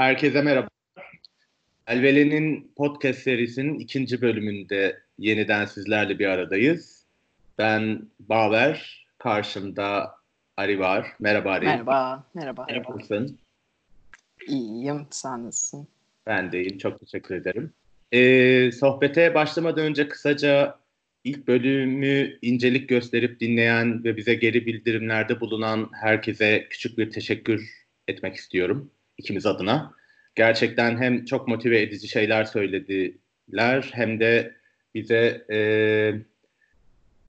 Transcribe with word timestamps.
Herkese 0.00 0.42
merhaba. 0.42 0.68
Elveli'nin 1.86 2.72
podcast 2.76 3.18
serisinin 3.18 3.78
ikinci 3.78 4.22
bölümünde 4.22 5.02
yeniden 5.18 5.64
sizlerle 5.64 6.18
bir 6.18 6.26
aradayız. 6.26 7.06
Ben 7.58 8.02
Baver, 8.20 9.06
karşımda 9.18 10.14
Ari 10.56 10.78
var. 10.78 11.06
Merhaba 11.18 11.50
Ari. 11.50 11.64
Merhaba, 11.64 12.24
merhaba. 12.34 12.66
Nasılsın? 12.70 13.38
İyiyim, 14.48 15.06
sen 15.10 15.46
nasılsın? 15.46 15.88
Ben 16.26 16.52
de 16.52 16.60
iyiyim, 16.60 16.78
çok 16.78 17.00
teşekkür 17.00 17.34
ederim. 17.34 17.72
Ee, 18.12 18.72
sohbete 18.72 19.34
başlamadan 19.34 19.84
önce 19.84 20.08
kısaca 20.08 20.78
ilk 21.24 21.48
bölümü 21.48 22.38
incelik 22.42 22.88
gösterip 22.88 23.40
dinleyen 23.40 24.04
ve 24.04 24.16
bize 24.16 24.34
geri 24.34 24.66
bildirimlerde 24.66 25.40
bulunan 25.40 25.90
herkese 25.92 26.66
küçük 26.70 26.98
bir 26.98 27.10
teşekkür 27.10 27.70
etmek 28.08 28.36
istiyorum 28.36 28.90
ikimiz 29.20 29.46
adına. 29.46 29.92
Gerçekten 30.34 30.98
hem 30.98 31.24
çok 31.24 31.48
motive 31.48 31.82
edici 31.82 32.08
şeyler 32.08 32.44
söylediler 32.44 33.90
hem 33.92 34.20
de 34.20 34.54
bize 34.94 35.44
e, 35.50 35.58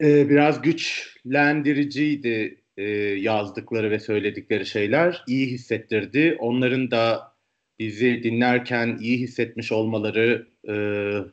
e, 0.01 0.29
biraz 0.29 0.61
güçlendiriciydi 0.61 2.57
e, 2.77 2.83
yazdıkları 2.99 3.91
ve 3.91 3.99
söyledikleri 3.99 4.65
şeyler. 4.65 5.23
iyi 5.27 5.47
hissettirdi. 5.47 6.35
Onların 6.39 6.91
da 6.91 7.31
bizi 7.79 8.23
dinlerken 8.23 8.97
iyi 9.01 9.19
hissetmiş 9.19 9.71
olmaları 9.71 10.47
e, 10.67 10.73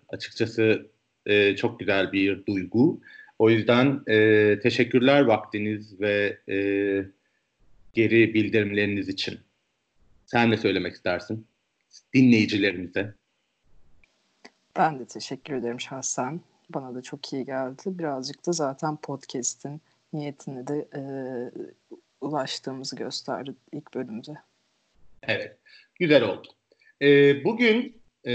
açıkçası 0.09 0.87
e, 1.27 1.57
çok 1.57 1.81
güzel 1.81 2.13
bir 2.13 2.47
duygu. 2.47 3.01
O 3.39 3.51
yüzden 3.51 4.01
e, 4.09 4.59
teşekkürler 4.63 5.21
vaktiniz 5.21 6.01
ve 6.01 6.39
e, 6.49 6.57
geri 7.93 8.35
bildirimleriniz 8.35 9.09
için. 9.09 9.39
Sen 10.31 10.51
ne 10.51 10.57
söylemek 10.57 10.95
istersin 10.95 11.47
dinleyicilerimize? 12.15 13.15
Ben 14.77 14.99
de 14.99 15.07
teşekkür 15.07 15.55
ederim 15.55 15.81
şahsen. 15.81 16.41
Bana 16.71 16.95
da 16.95 17.03
çok 17.03 17.33
iyi 17.33 17.45
geldi. 17.45 17.83
Birazcık 17.87 18.47
da 18.47 18.53
zaten 18.53 18.97
podcast'in 18.97 19.81
niyetine 20.13 20.67
de 20.67 20.89
e, 20.97 21.03
ulaştığımızı 22.21 22.97
gösterdi 22.97 23.55
ilk 23.73 23.95
bölümde. 23.95 24.31
Evet, 25.23 25.57
güzel 25.95 26.23
oldu. 26.23 26.49
E, 27.03 27.45
bugün 27.45 28.03
e, 28.27 28.35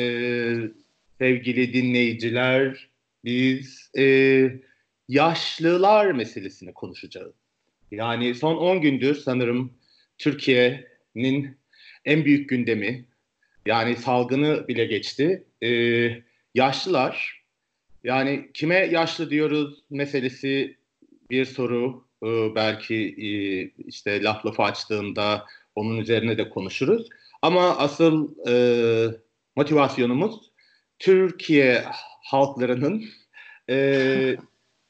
sevgili 1.18 1.74
dinleyiciler 1.74 2.90
biz 3.24 3.92
e, 3.98 4.06
yaşlılar 5.10 6.12
meselesini 6.12 6.74
konuşacağız. 6.74 7.34
Yani 7.92 8.36
son 8.36 8.56
10 8.56 8.82
gündür 8.82 9.16
sanırım 9.16 9.74
Türkiye'nin 10.18 11.63
en 12.06 12.26
büyük 12.26 12.50
gündemi 12.50 13.06
yani 13.66 13.96
salgını 13.96 14.68
bile 14.68 14.86
geçti. 14.86 15.44
E, 15.64 15.70
yaşlılar 16.56 17.44
yani 18.04 18.50
kime 18.54 18.76
yaşlı 18.76 19.30
diyoruz 19.30 19.84
meselesi 19.90 20.78
bir 21.30 21.46
soru. 21.46 22.06
E, 22.24 22.56
belki 22.56 22.96
e, 22.96 23.30
işte 23.88 24.24
laf 24.24 24.46
lafı 24.46 24.64
açtığında 24.64 25.46
onun 25.76 25.98
üzerine 25.98 26.38
de 26.38 26.50
konuşuruz. 26.50 27.10
Ama 27.42 27.78
asıl 27.78 28.36
e, 28.48 28.56
motivasyonumuz 29.56 30.52
Türkiye 31.00 31.84
halklarının 32.24 33.06
e, 33.70 34.38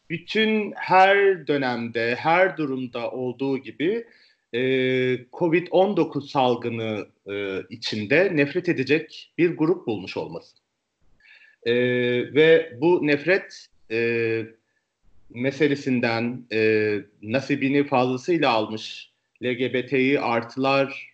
bütün 0.09 0.73
her 0.75 1.47
dönemde, 1.47 2.15
her 2.15 2.57
durumda 2.57 3.11
olduğu 3.11 3.57
gibi 3.57 4.07
e, 4.53 4.59
Covid-19 5.33 6.27
salgını 6.27 7.07
e, 7.31 7.61
içinde 7.69 8.31
nefret 8.35 8.69
edecek 8.69 9.33
bir 9.37 9.57
grup 9.57 9.87
bulmuş 9.87 10.17
olması. 10.17 10.57
E, 11.63 11.73
ve 12.33 12.77
bu 12.81 13.07
nefret 13.07 13.67
e, 13.91 14.45
meselesinden 15.29 16.45
e, 16.51 16.99
nasibini 17.21 17.87
fazlasıyla 17.87 18.51
almış 18.51 19.11
LGBT'yi 19.43 20.19
artılar 20.19 21.13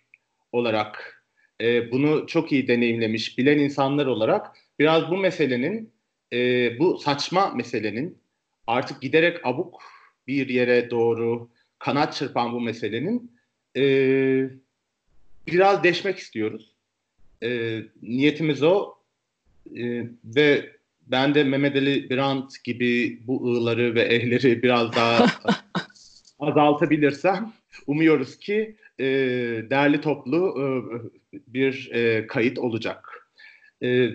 olarak 0.52 1.24
e, 1.60 1.90
bunu 1.90 2.26
çok 2.26 2.52
iyi 2.52 2.68
deneyimlemiş 2.68 3.38
bilen 3.38 3.58
insanlar 3.58 4.06
olarak 4.06 4.56
biraz 4.78 5.10
bu 5.10 5.16
meselenin 5.16 5.92
e, 6.32 6.78
bu 6.78 6.98
saçma 6.98 7.50
meselenin 7.54 8.18
artık 8.66 9.02
giderek 9.02 9.46
abuk 9.46 9.82
bir 10.26 10.48
yere 10.48 10.90
doğru 10.90 11.48
kanat 11.80 12.14
çırpan 12.14 12.52
bu 12.52 12.60
meselenin 12.60 13.32
e, 13.76 13.82
biraz 15.46 15.84
deşmek 15.84 16.18
istiyoruz. 16.18 16.74
E, 17.42 17.80
niyetimiz 18.02 18.62
o 18.62 18.94
e, 19.76 20.06
ve 20.24 20.70
ben 21.06 21.34
de 21.34 21.44
Mehmet 21.44 21.76
Ali 21.76 22.10
Birant 22.10 22.64
gibi 22.64 23.20
bu 23.26 23.46
ığları 23.46 23.94
ve 23.94 24.02
ehleri 24.02 24.62
biraz 24.62 24.96
daha 24.96 25.26
azaltabilirsem 26.38 27.52
umuyoruz 27.86 28.38
ki 28.38 28.76
e, 28.98 29.04
değerli 29.70 30.00
toplu 30.00 30.54
e, 30.58 30.64
bir 31.46 31.90
e, 31.92 32.26
kayıt 32.26 32.58
olacak. 32.58 33.28
E, 33.82 34.10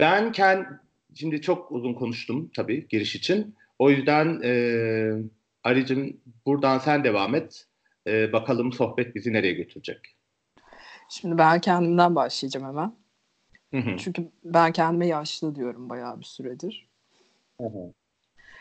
ben 0.00 0.32
kend, 0.32 0.64
şimdi 1.14 1.40
çok 1.40 1.72
uzun 1.72 1.94
konuştum 1.94 2.50
tabii 2.56 2.88
giriş 2.88 3.14
için. 3.14 3.54
O 3.78 3.90
yüzden 3.90 4.40
e, 4.44 4.54
Aricim 5.64 6.20
buradan 6.46 6.78
sen 6.78 7.04
devam 7.04 7.34
et. 7.34 7.66
E, 8.06 8.32
bakalım 8.32 8.72
sohbet 8.72 9.14
bizi 9.14 9.32
nereye 9.32 9.52
götürecek. 9.52 10.16
Şimdi 11.08 11.38
ben 11.38 11.60
kendimden 11.60 12.14
başlayacağım 12.14 12.66
hemen. 12.66 12.94
Çünkü 13.98 14.28
ben 14.44 14.72
kendime 14.72 15.06
yaşlı 15.06 15.54
diyorum 15.54 15.88
bayağı 15.88 16.20
bir 16.20 16.24
süredir. 16.24 16.88
Hı 17.60 17.66
hı. 17.66 17.92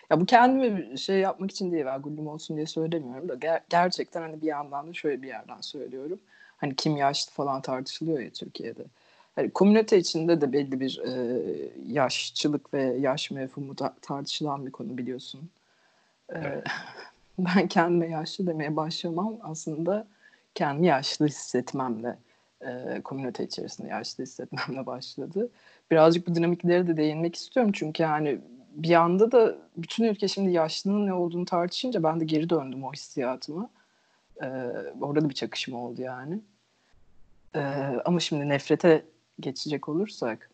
Ya 0.10 0.22
bu 0.22 0.26
kendime 0.26 0.98
şey 0.98 1.20
yapmak 1.20 1.52
için 1.52 1.72
değil, 1.72 1.86
vergülüm 1.86 2.28
olsun 2.28 2.56
diye 2.56 2.66
söylemiyorum 2.66 3.30
da 3.30 3.34
ger- 3.34 3.62
gerçekten 3.70 4.22
hani 4.22 4.42
bir 4.42 4.48
yandan 4.48 4.88
da 4.88 4.94
şöyle 4.94 5.22
bir 5.22 5.28
yerden 5.28 5.62
söylüyorum. 5.62 6.20
Hani 6.58 6.76
kim 6.76 6.98
yaşlı 6.98 7.32
falan 7.32 7.62
tartışılıyor 7.62 8.20
ya 8.20 8.30
Türkiye'de. 8.30 8.84
Hani 9.36 9.52
komünite 9.52 9.98
içinde 9.98 10.42
de 10.42 10.54
belli 10.54 10.80
bir 10.80 11.02
e, 11.06 11.42
yaşçılık 11.88 12.74
ve 12.74 12.84
yaş 12.84 13.32
mefhumu 13.32 13.76
ta- 13.76 13.96
tartışılan 14.02 14.66
bir 14.66 14.72
konu 14.72 14.98
biliyorsun. 14.98 15.50
E, 16.30 16.38
evet. 16.38 16.68
ben 17.40 17.68
kendime 17.68 18.08
yaşlı 18.08 18.48
demeye 18.48 18.76
başlamam 18.76 19.38
aslında 19.42 20.08
kendimi 20.56 20.88
yaşlı 20.88 21.28
hissetmemle 21.28 22.18
e, 22.62 23.02
komünite 23.04 23.44
içerisinde 23.44 23.88
yaşlı 23.88 24.24
hissetmemle 24.24 24.86
başladı. 24.86 25.50
Birazcık 25.92 26.28
bu 26.28 26.36
dinamikleri 26.36 26.88
de 26.88 26.98
değinmek 26.98 27.36
istiyorum 27.36 27.72
çünkü 27.76 28.04
yani 28.04 28.40
bir 28.76 28.94
anda 28.94 29.32
da 29.32 29.58
bütün 29.78 30.04
ülke 30.04 30.28
şimdi 30.28 30.52
yaşlının 30.52 31.08
ne 31.08 31.14
olduğunu 31.14 31.46
tartışınca 31.46 32.04
ben 32.04 32.20
de 32.20 32.26
geri 32.26 32.50
döndüm 32.50 32.84
o 32.84 32.94
hissiyatıma. 32.94 33.70
Ee, 34.42 34.48
orada 35.02 35.22
da 35.22 35.30
bir 35.30 35.34
çakışma 35.34 35.78
oldu 35.78 36.02
yani. 36.02 36.40
Ee, 37.56 37.60
ama 38.06 38.20
şimdi 38.20 38.50
nefrete 38.50 39.06
geçecek 39.40 39.90
olursak 39.90 40.50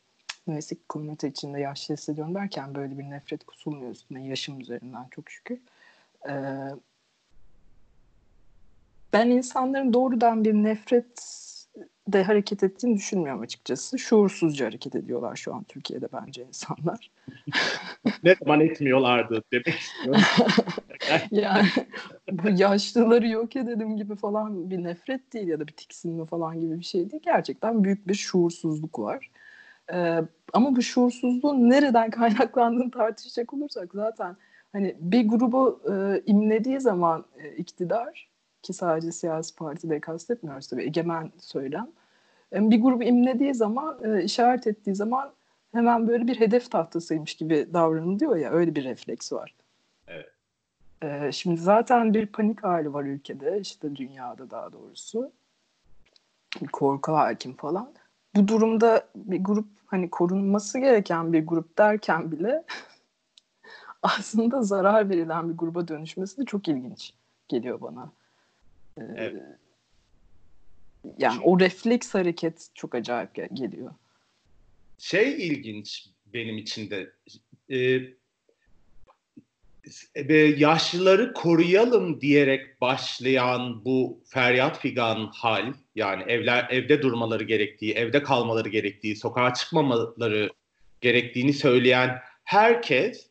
neyse 0.49 0.75
ki 0.75 0.81
komünite 0.89 1.27
içinde 1.27 1.59
yaşlı 1.59 1.93
hissediyorum 1.93 2.35
derken 2.35 2.75
böyle 2.75 2.97
bir 2.99 3.03
nefret 3.03 3.43
kusulmuyor 3.43 3.91
üstüne 3.91 4.27
yaşım 4.27 4.59
üzerinden 4.59 5.05
çok 5.11 5.31
şükür. 5.31 5.59
Ee, 6.29 6.33
ben 9.13 9.29
insanların 9.29 9.93
doğrudan 9.93 10.43
bir 10.43 10.53
nefret 10.53 11.39
de 12.13 12.23
hareket 12.23 12.63
ettiğini 12.63 12.95
düşünmüyorum 12.97 13.41
açıkçası. 13.41 13.99
Şuursuzca 13.99 14.65
hareket 14.65 14.95
ediyorlar 14.95 15.35
şu 15.35 15.55
an 15.55 15.63
Türkiye'de 15.63 16.07
bence 16.13 16.43
insanlar. 16.43 17.11
ne 18.23 18.35
zaman 18.35 18.61
etmiyorlardı 18.61 19.43
demek 19.53 19.79
istiyorum. 19.79 20.21
yani 21.31 21.67
bu 22.31 22.49
yaşlıları 22.49 23.27
yok 23.27 23.55
edelim 23.55 23.97
gibi 23.97 24.15
falan 24.15 24.69
bir 24.69 24.83
nefret 24.83 25.33
değil 25.33 25.47
ya 25.47 25.59
da 25.59 25.67
bir 25.67 25.73
tiksinme 25.73 26.25
falan 26.25 26.59
gibi 26.59 26.79
bir 26.79 26.85
şey 26.85 27.11
değil. 27.11 27.23
Gerçekten 27.25 27.83
büyük 27.83 28.07
bir 28.07 28.13
şuursuzluk 28.13 28.99
var. 28.99 29.29
Ee, 29.93 30.21
ama 30.53 30.75
bu 30.75 30.81
şuursuzluğun 30.81 31.69
nereden 31.69 32.09
kaynaklandığını 32.19 32.91
tartışacak 32.91 33.53
olursak 33.53 33.89
zaten 33.93 34.37
hani 34.71 34.95
bir 34.99 35.27
grubu 35.27 35.81
e, 35.91 36.21
imlediği 36.25 36.79
zaman 36.79 37.25
e, 37.37 37.55
iktidar 37.55 38.29
ki 38.63 38.73
sadece 38.73 39.11
siyasi 39.11 39.55
partide 39.55 39.99
kastetmiyoruz 39.99 40.67
tabii 40.67 40.83
egemen 40.83 41.31
söylem. 41.39 41.87
Yani 42.51 42.71
bir 42.71 42.81
grubu 42.81 43.03
imlediği 43.03 43.53
zaman, 43.53 43.99
e, 44.03 44.23
işaret 44.23 44.67
ettiği 44.67 44.95
zaman 44.95 45.31
hemen 45.71 46.07
böyle 46.07 46.27
bir 46.27 46.39
hedef 46.39 46.71
tahtasıymış 46.71 47.33
gibi 47.33 47.67
davranılıyor 47.73 48.35
ya 48.35 48.51
öyle 48.51 48.75
bir 48.75 48.83
refleks 48.83 49.33
var. 49.33 49.55
Evet. 50.07 50.29
E, 51.01 51.31
şimdi 51.31 51.61
zaten 51.61 52.13
bir 52.13 52.25
panik 52.25 52.63
hali 52.63 52.93
var 52.93 53.03
ülkede 53.03 53.59
işte 53.59 53.95
dünyada 53.95 54.51
daha 54.51 54.73
doğrusu. 54.73 55.31
Bir 56.61 56.67
korku 56.67 57.11
hakim 57.11 57.53
falan. 57.53 57.89
Bu 58.35 58.47
durumda 58.47 59.09
bir 59.15 59.43
grup 59.43 59.67
hani 59.85 60.09
korunması 60.09 60.79
gereken 60.79 61.33
bir 61.33 61.45
grup 61.45 61.77
derken 61.77 62.31
bile 62.31 62.63
aslında 64.01 64.61
zarar 64.61 65.09
verilen 65.09 65.49
bir 65.49 65.57
gruba 65.57 65.87
dönüşmesi 65.87 66.37
de 66.37 66.45
çok 66.45 66.67
ilginç 66.67 67.13
geliyor 67.47 67.81
bana. 67.81 68.11
Evet. 68.97 69.43
Yani 71.17 71.41
o 71.43 71.59
refleks 71.59 72.13
hareket 72.13 72.69
çok 72.73 72.95
acayip 72.95 73.35
geliyor. 73.53 73.93
Şey 74.97 75.47
ilginç 75.47 76.09
benim 76.25 76.57
için 76.57 76.89
de 76.89 77.11
e, 77.69 78.01
yaşlıları 80.57 81.33
koruyalım 81.33 82.21
diyerek 82.21 82.81
başlayan 82.81 83.85
bu 83.85 84.23
feryat 84.25 84.79
figan 84.79 85.29
hal 85.33 85.73
yani 85.95 86.23
evler 86.23 86.67
evde 86.69 87.01
durmaları 87.01 87.43
gerektiği, 87.43 87.93
evde 87.93 88.23
kalmaları 88.23 88.69
gerektiği, 88.69 89.15
sokağa 89.15 89.53
çıkmamaları 89.53 90.49
gerektiğini 91.01 91.53
söyleyen 91.53 92.19
herkes 92.43 93.29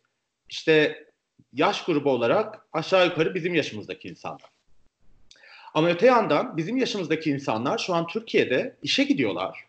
işte 0.48 1.04
yaş 1.52 1.84
grubu 1.84 2.10
olarak 2.10 2.66
aşağı 2.72 3.06
yukarı 3.06 3.34
bizim 3.34 3.54
yaşımızdaki 3.54 4.08
insanlar. 4.08 4.50
Ama 5.74 5.88
öte 5.88 6.06
yandan 6.06 6.56
bizim 6.56 6.76
yaşımızdaki 6.76 7.30
insanlar 7.30 7.78
şu 7.78 7.94
an 7.94 8.06
Türkiye'de 8.06 8.76
işe 8.82 9.04
gidiyorlar. 9.04 9.64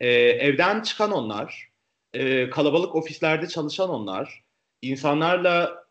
Ee, 0.00 0.08
evden 0.10 0.82
çıkan 0.82 1.12
onlar, 1.12 1.68
e, 2.14 2.50
kalabalık 2.50 2.94
ofislerde 2.94 3.48
çalışan 3.48 3.90
onlar, 3.90 4.42
insanlarla 4.82 5.81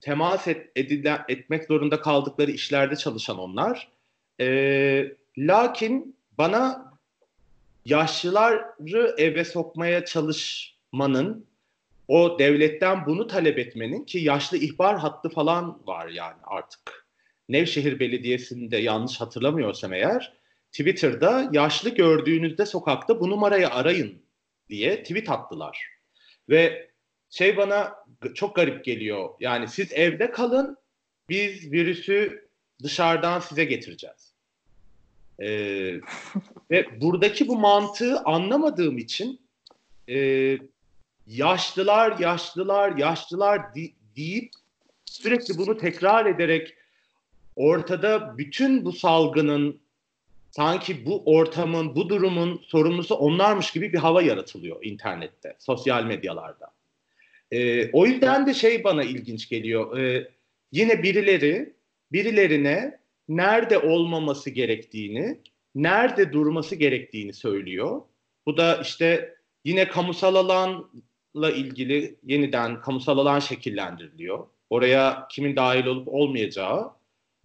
temas 0.00 0.48
et, 0.48 0.70
edilen, 0.76 1.24
etmek 1.28 1.64
zorunda 1.64 2.00
kaldıkları 2.00 2.50
işlerde 2.50 2.96
çalışan 2.96 3.38
onlar. 3.38 3.88
E, 4.40 5.12
lakin 5.38 6.16
bana 6.38 6.92
yaşlıları 7.84 9.14
eve 9.18 9.44
sokmaya 9.44 10.04
çalışmanın, 10.04 11.46
o 12.08 12.38
devletten 12.38 13.06
bunu 13.06 13.26
talep 13.26 13.58
etmenin 13.58 14.04
ki 14.04 14.18
yaşlı 14.18 14.56
ihbar 14.56 14.98
hattı 14.98 15.28
falan 15.28 15.86
var 15.86 16.08
yani 16.08 16.38
artık. 16.44 17.06
Nevşehir 17.48 18.00
Belediyesi'nde 18.00 18.76
yanlış 18.76 19.20
hatırlamıyorsam 19.20 19.92
eğer 19.92 20.32
Twitter'da 20.72 21.48
yaşlı 21.52 21.90
gördüğünüzde 21.90 22.66
sokakta 22.66 23.20
bu 23.20 23.30
numarayı 23.30 23.70
arayın 23.70 24.22
diye 24.68 25.02
tweet 25.02 25.30
attılar. 25.30 25.78
Ve 26.48 26.89
şey 27.30 27.56
bana 27.56 27.94
çok 28.34 28.56
garip 28.56 28.84
geliyor. 28.84 29.30
Yani 29.40 29.68
siz 29.68 29.92
evde 29.92 30.30
kalın, 30.30 30.76
biz 31.28 31.72
virüsü 31.72 32.48
dışarıdan 32.82 33.40
size 33.40 33.64
getireceğiz. 33.64 34.32
Ee, 35.38 36.00
ve 36.70 37.00
buradaki 37.00 37.48
bu 37.48 37.56
mantığı 37.56 38.20
anlamadığım 38.20 38.98
için 38.98 39.40
e, 40.08 40.58
yaşlılar, 41.26 42.18
yaşlılar, 42.18 42.96
yaşlılar 42.96 43.74
di, 43.74 43.94
deyip 44.16 44.50
sürekli 45.04 45.58
bunu 45.58 45.76
tekrar 45.76 46.26
ederek 46.26 46.74
ortada 47.56 48.38
bütün 48.38 48.84
bu 48.84 48.92
salgının 48.92 49.80
sanki 50.50 51.06
bu 51.06 51.22
ortamın, 51.26 51.94
bu 51.94 52.08
durumun 52.08 52.62
sorumlusu 52.66 53.14
onlarmış 53.14 53.70
gibi 53.70 53.92
bir 53.92 53.98
hava 53.98 54.22
yaratılıyor 54.22 54.84
internette, 54.84 55.56
sosyal 55.58 56.04
medyalarda. 56.04 56.70
E, 57.52 57.90
o 57.92 58.06
yüzden 58.06 58.46
de 58.46 58.54
şey 58.54 58.84
bana 58.84 59.02
ilginç 59.04 59.48
geliyor. 59.48 59.98
E, 59.98 60.28
yine 60.72 61.02
birileri 61.02 61.72
birilerine 62.12 63.00
nerede 63.28 63.78
olmaması 63.78 64.50
gerektiğini, 64.50 65.38
nerede 65.74 66.32
durması 66.32 66.74
gerektiğini 66.74 67.32
söylüyor. 67.32 68.02
Bu 68.46 68.56
da 68.56 68.76
işte 68.76 69.34
yine 69.64 69.88
kamusal 69.88 70.34
alanla 70.34 71.50
ilgili 71.50 72.16
yeniden 72.26 72.80
kamusal 72.80 73.18
alan 73.18 73.40
şekillendiriliyor. 73.40 74.46
Oraya 74.70 75.28
kimin 75.30 75.56
dahil 75.56 75.86
olup 75.86 76.08
olmayacağı. 76.08 76.90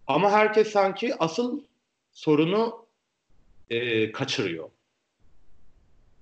Ama 0.06 0.30
herkes 0.30 0.70
sanki 0.70 1.14
asıl 1.18 1.60
sorunu 2.12 2.86
e, 3.70 4.12
kaçırıyor. 4.12 4.68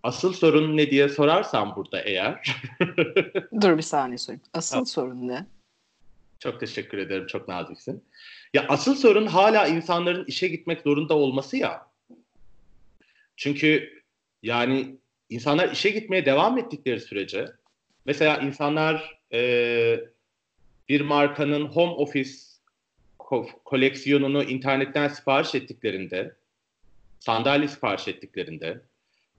Asıl 0.05 0.33
sorun 0.33 0.77
ne 0.77 0.91
diye 0.91 1.09
sorarsam 1.09 1.77
burada 1.77 2.01
eğer. 2.01 2.56
Dur 3.61 3.77
bir 3.77 3.83
saniye 3.83 4.19
sorayım. 4.19 4.43
Asıl 4.53 4.79
ha. 4.79 4.85
sorun 4.85 5.29
ne? 5.29 5.47
Çok 6.39 6.61
teşekkür 6.61 6.99
ederim. 6.99 7.27
Çok 7.27 7.49
naziksin. 7.49 8.05
Ya 8.55 8.67
asıl 8.69 8.95
sorun 8.95 9.27
hala 9.27 9.67
insanların 9.67 10.25
işe 10.25 10.49
gitmek 10.49 10.81
zorunda 10.81 11.15
olması 11.15 11.56
ya. 11.56 11.87
Çünkü 13.37 14.03
yani 14.43 14.97
insanlar 15.31 15.73
işe 15.73 15.91
gitmeye 15.91 16.27
devam 16.27 16.59
ettikleri 16.59 17.00
sürece 17.00 17.47
mesela 18.07 18.37
insanlar 18.37 19.21
e, 19.33 20.00
bir 20.89 21.00
markanın 21.00 21.67
home 21.67 21.93
office 21.93 22.31
ko- 23.19 23.62
koleksiyonunu 23.65 24.43
internetten 24.43 25.09
sipariş 25.09 25.55
ettiklerinde 25.55 26.37
sandalye 27.21 27.69
sipariş 27.69 28.09
ettiklerinde 28.09 28.81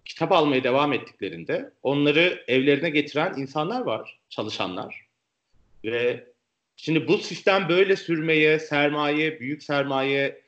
kitap 0.06 0.31
almaya 0.31 0.63
devam 0.63 0.94
ettiklerinde 0.94 1.72
onları 1.84 2.44
evlerine 2.48 2.90
getiren 2.90 3.34
insanlar 3.38 3.81
var, 3.81 4.19
çalışanlar. 4.30 5.06
Ve 5.86 6.28
şimdi 6.75 7.07
bu 7.07 7.18
sistem 7.18 7.69
böyle 7.69 7.96
sürmeye, 7.96 8.60
sermaye, 8.60 9.40
büyük 9.40 9.63
sermaye, 9.63 10.42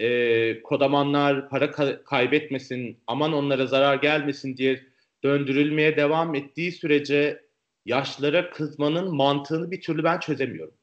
e, 0.00 0.62
kodamanlar 0.62 1.48
para 1.48 1.64
ka- 1.64 2.04
kaybetmesin, 2.04 2.98
aman 3.06 3.32
onlara 3.32 3.66
zarar 3.66 3.94
gelmesin 3.94 4.56
diye 4.56 4.82
döndürülmeye 5.24 5.96
devam 5.96 6.34
ettiği 6.34 6.72
sürece 6.72 7.42
yaşlara 7.86 8.50
kızmanın 8.50 9.14
mantığını 9.14 9.70
bir 9.70 9.80
türlü 9.80 10.04
ben 10.04 10.20
çözemiyorum. 10.20 10.74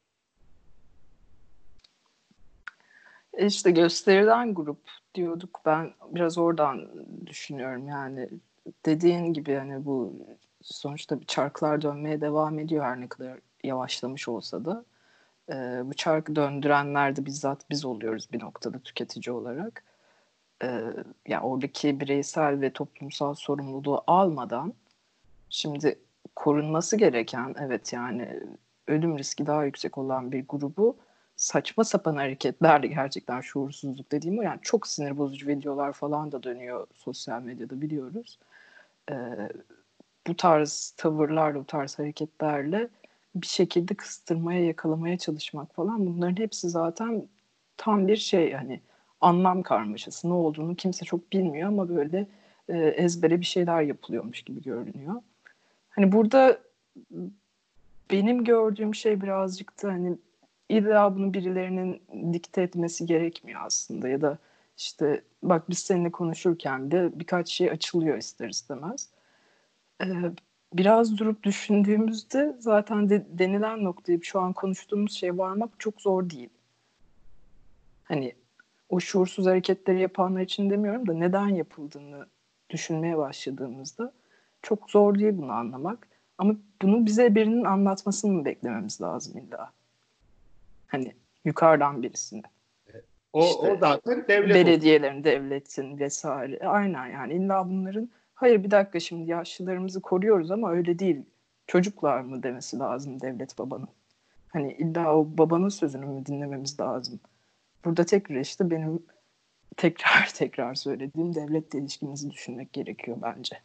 İşte 3.40 3.72
gösterilen 3.72 4.54
grup 4.54 4.80
diyorduk. 5.16 5.62
Ben 5.66 5.94
biraz 6.12 6.38
oradan 6.38 6.90
düşünüyorum 7.26 7.88
yani. 7.88 8.30
Dediğin 8.86 9.34
gibi 9.34 9.56
hani 9.56 9.86
bu 9.86 10.14
sonuçta 10.62 11.22
bir 11.22 11.26
çarklar 11.26 11.82
dönmeye 11.82 12.22
devam 12.22 12.60
ediyor 12.60 12.86
her 12.86 13.02
ne 13.02 13.08
kadar 13.08 13.40
yavaşlamış 13.64 14.28
olsa 14.28 14.66
da. 14.66 14.86
Ee, 15.50 15.82
bu 15.86 15.94
çarkı 15.94 16.36
döndürenler 16.36 17.16
de 17.16 17.26
bizzat 17.26 17.70
biz 17.70 17.86
oluyoruz 17.86 18.28
bir 18.34 18.40
noktada 18.40 18.80
tüketici 18.80 19.36
olarak. 19.36 19.84
Ee, 20.64 20.82
yani 21.28 21.44
oradaki 21.44 22.00
bireysel 22.00 22.62
ve 22.62 22.74
toplumsal 22.74 23.34
sorumluluğu 23.34 24.04
almadan 24.08 24.74
şimdi 25.50 26.00
korunması 26.36 26.98
gereken 26.98 27.56
evet 27.60 27.94
yani 27.94 28.40
ölüm 28.88 29.18
riski 29.18 29.46
daha 29.46 29.66
yüksek 29.66 29.98
olan 29.98 30.32
bir 30.32 30.46
grubu 30.48 30.98
saçma 31.40 31.84
sapan 31.84 32.16
hareketlerle 32.16 32.88
gerçekten 32.88 33.42
şuursuzluk 33.42 34.12
dediğim 34.12 34.40
o. 34.40 34.42
Yani 34.42 34.60
çok 34.62 34.88
sinir 34.88 35.18
bozucu 35.18 35.48
videolar 35.48 35.94
falan 35.94 36.32
da 36.32 36.44
dönüyor 36.44 36.88
sosyal 36.94 37.42
medyada 37.42 37.82
biliyoruz. 37.82 38.40
Ee, 39.12 39.16
bu 40.28 40.36
tarz 40.36 40.94
tavırlarla, 40.98 41.60
bu 41.60 41.66
tarz 41.66 42.00
hareketlerle 42.00 42.90
bir 43.36 43.48
şekilde 43.48 43.94
kıstırmaya, 43.94 44.66
yakalamaya 44.66 45.18
çalışmak 45.18 45.76
falan 45.76 46.06
bunların 46.06 46.38
hepsi 46.44 46.70
zaten 46.70 47.28
tam 47.78 48.08
bir 48.08 48.18
şey 48.18 48.54
hani 48.54 48.82
anlam 49.22 49.64
karmaşası. 49.64 50.30
Ne 50.30 50.34
olduğunu 50.34 50.76
kimse 50.76 51.06
çok 51.06 51.34
bilmiyor 51.34 51.68
ama 51.68 51.90
böyle 51.90 52.28
e, 52.70 52.78
ezbere 52.78 53.40
bir 53.40 53.46
şeyler 53.46 53.82
yapılıyormuş 53.82 54.42
gibi 54.42 54.62
görünüyor. 54.62 55.22
Hani 55.90 56.12
burada 56.12 56.60
benim 58.12 58.44
gördüğüm 58.44 58.96
şey 58.96 59.22
birazcık 59.22 59.84
da 59.84 59.88
hani 59.88 60.18
illa 60.70 61.16
bunu 61.16 61.34
birilerinin 61.34 62.02
dikte 62.34 62.62
etmesi 62.62 63.06
gerekmiyor 63.06 63.62
aslında 63.64 64.08
ya 64.08 64.22
da 64.22 64.38
işte 64.78 65.24
bak 65.44 65.70
biz 65.70 65.80
seninle 65.80 66.12
konuşurken 66.12 66.92
de 66.92 67.20
birkaç 67.20 67.50
şey 67.50 67.72
açılıyor 67.72 68.18
ister 68.18 68.50
istemez. 68.50 69.10
Ee, 70.02 70.06
biraz 70.74 71.18
durup 71.18 71.44
düşündüğümüzde 71.44 72.56
zaten 72.60 73.10
de, 73.10 73.26
denilen 73.30 73.84
noktayı 73.84 74.20
şu 74.24 74.40
an 74.40 74.54
konuştuğumuz 74.54 75.14
şey 75.14 75.38
varmak 75.38 75.70
çok 75.80 76.02
zor 76.02 76.30
değil. 76.30 76.50
Hani 78.04 78.36
o 78.90 79.00
şuursuz 79.00 79.46
hareketleri 79.46 80.02
yapanlar 80.02 80.42
için 80.42 80.70
demiyorum 80.70 81.08
da 81.08 81.14
neden 81.14 81.48
yapıldığını 81.48 82.28
düşünmeye 82.70 83.18
başladığımızda 83.18 84.14
çok 84.62 84.92
zor 84.92 85.20
değil 85.20 85.38
bunu 85.38 85.52
anlamak. 85.52 86.08
Ama 86.38 86.56
bunu 86.82 87.06
bize 87.06 87.36
birinin 87.36 87.66
anlatmasını 87.66 88.32
mı 88.32 88.46
beklememiz 88.46 89.02
lazım 89.02 89.38
illa? 89.38 89.72
Hani 90.90 91.16
yukarıdan 91.46 92.04
birisini. 92.04 92.44
O, 93.34 93.46
işte, 93.46 93.72
o 93.72 93.78
zaten 93.78 94.26
devlet. 94.28 94.56
Belediyelerin, 94.56 95.24
devletin 95.24 96.00
vesaire. 96.00 96.68
Aynen 96.68 97.08
yani 97.08 97.34
illa 97.34 97.70
bunların 97.70 98.10
hayır 98.36 98.64
bir 98.64 98.72
dakika 98.72 99.00
şimdi 99.00 99.32
yaşlılarımızı 99.32 100.02
koruyoruz 100.02 100.52
ama 100.52 100.72
öyle 100.72 101.00
değil. 101.00 101.18
Çocuklar 101.68 102.22
mı 102.22 102.44
demesi 102.44 102.80
lazım 102.80 103.22
devlet 103.22 103.58
babanın. 103.58 103.90
Hani 104.48 104.74
illa 104.74 105.16
o 105.16 105.28
babanın 105.38 105.70
sözünü 105.70 106.06
mü 106.06 106.26
dinlememiz 106.26 106.80
lazım. 106.80 107.20
Burada 107.86 108.04
tekrar 108.04 108.40
işte 108.40 108.70
benim 108.72 109.04
tekrar 109.78 110.30
tekrar 110.36 110.76
söylediğim 110.76 111.36
devletle 111.36 111.80
ilişkimizi 111.80 112.32
düşünmek 112.32 112.74
gerekiyor 112.74 113.18
bence. 113.22 113.62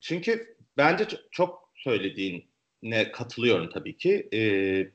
Çünkü 0.00 0.56
bence 0.76 1.04
çok 1.30 1.70
söylediğine 1.74 3.12
katılıyorum 3.12 3.70
tabii 3.70 3.96
ki. 3.96 4.28
Ee, 4.32 4.88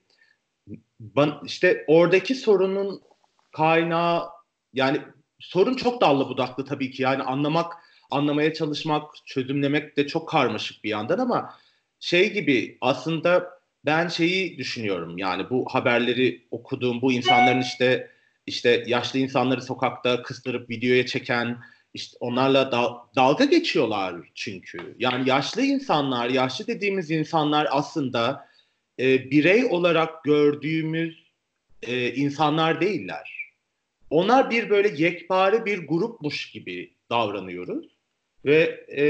ben, 1.15 1.33
işte 1.45 1.83
oradaki 1.87 2.35
sorunun 2.35 3.01
kaynağı 3.51 4.29
yani 4.73 5.01
sorun 5.39 5.73
çok 5.73 6.01
dallı 6.01 6.29
budaklı 6.29 6.65
tabii 6.65 6.91
ki. 6.91 7.03
Yani 7.03 7.23
anlamak, 7.23 7.73
anlamaya 8.11 8.53
çalışmak, 8.53 9.03
çözümlemek 9.25 9.97
de 9.97 10.07
çok 10.07 10.29
karmaşık 10.29 10.83
bir 10.83 10.89
yandan 10.89 11.19
ama 11.19 11.53
şey 11.99 12.33
gibi 12.33 12.77
aslında 12.81 13.49
ben 13.85 14.07
şeyi 14.07 14.57
düşünüyorum. 14.57 15.17
Yani 15.17 15.49
bu 15.49 15.65
haberleri 15.69 16.47
okuduğum 16.51 17.01
bu 17.01 17.11
insanların 17.11 17.61
işte 17.61 18.11
işte 18.45 18.83
yaşlı 18.87 19.19
insanları 19.19 19.61
sokakta 19.61 20.23
kıstırıp 20.23 20.69
videoya 20.69 21.05
çeken 21.05 21.57
işte 21.93 22.17
onlarla 22.19 22.71
da, 22.71 22.91
dalga 23.15 23.45
geçiyorlar 23.45 24.15
çünkü. 24.35 24.95
Yani 24.99 25.29
yaşlı 25.29 25.61
insanlar, 25.61 26.29
yaşlı 26.29 26.67
dediğimiz 26.67 27.11
insanlar 27.11 27.67
aslında 27.71 28.47
e, 28.99 29.31
birey 29.31 29.65
olarak 29.65 30.23
gördüğümüz 30.23 31.31
e, 31.81 32.13
insanlar 32.13 32.81
değiller. 32.81 33.51
Onlar 34.09 34.49
bir 34.49 34.69
böyle 34.69 35.03
yekpare 35.03 35.65
bir 35.65 35.87
grupmuş 35.87 36.51
gibi 36.51 36.93
davranıyoruz 37.09 37.85
ve 38.45 38.85
e, 38.97 39.03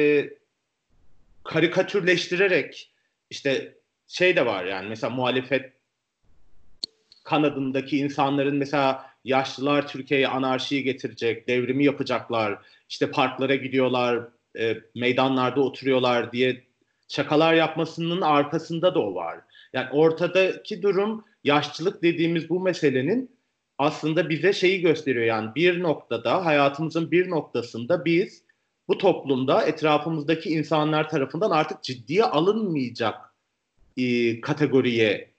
karikatürleştirerek 1.44 2.92
işte 3.30 3.78
şey 4.08 4.36
de 4.36 4.46
var 4.46 4.66
yani 4.66 4.90
mesela 4.90 5.10
muhalefet 5.10 5.74
kanadındaki 7.24 7.98
insanların 7.98 8.56
mesela 8.56 9.14
yaşlılar 9.24 9.88
Türkiye'ye 9.88 10.28
anarşiyi 10.28 10.84
getirecek, 10.84 11.48
devrimi 11.48 11.86
yapacaklar, 11.86 12.60
işte 12.90 13.12
parklara 13.12 13.56
gidiyorlar, 13.56 14.28
e, 14.60 14.78
meydanlarda 14.96 15.62
oturuyorlar 15.62 16.32
diye 16.32 16.64
şakalar 17.08 17.54
yapmasının 17.54 18.22
arkasında 18.22 18.96
da 18.96 19.00
o 19.00 19.16
var. 19.16 19.40
Yani 19.74 19.90
ortadaki 19.92 20.82
durum 20.82 21.26
yaşlılık 21.44 22.04
dediğimiz 22.04 22.50
bu 22.50 22.60
meselenin 22.60 23.32
aslında 23.78 24.30
bize 24.30 24.54
şeyi 24.54 24.82
gösteriyor 24.82 25.26
yani 25.26 25.56
bir 25.56 25.84
noktada 25.84 26.46
hayatımızın 26.46 27.12
bir 27.12 27.30
noktasında 27.30 28.06
biz 28.06 28.44
bu 28.88 28.98
toplumda 28.98 29.66
etrafımızdaki 29.66 30.50
insanlar 30.50 31.10
tarafından 31.10 31.52
artık 31.52 31.84
ciddiye 31.84 32.24
alınmayacak 32.24 33.16
e, 33.98 34.42
kategoriye 34.42 35.34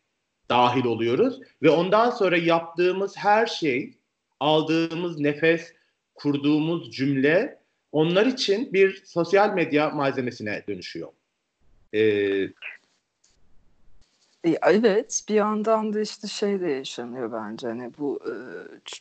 dahil 0.48 0.84
oluyoruz 0.84 1.40
ve 1.62 1.70
ondan 1.70 2.10
sonra 2.10 2.36
yaptığımız 2.36 3.16
her 3.16 3.46
şey, 3.46 3.94
aldığımız 4.40 5.20
nefes, 5.20 5.72
kurduğumuz 6.14 6.92
cümle 6.96 7.58
onlar 7.92 8.26
için 8.26 8.72
bir 8.72 9.02
sosyal 9.04 9.54
medya 9.54 9.90
malzemesine 9.90 10.64
dönüşüyor. 10.68 11.08
Ee, 11.94 12.48
Evet, 14.44 15.24
bir 15.28 15.34
yandan 15.34 15.94
da 15.94 16.00
işte 16.00 16.26
şey 16.28 16.60
de 16.60 16.70
yaşanıyor 16.70 17.32
bence 17.32 17.68
hani 17.68 17.92
bu 17.98 18.20
e, 18.26 18.32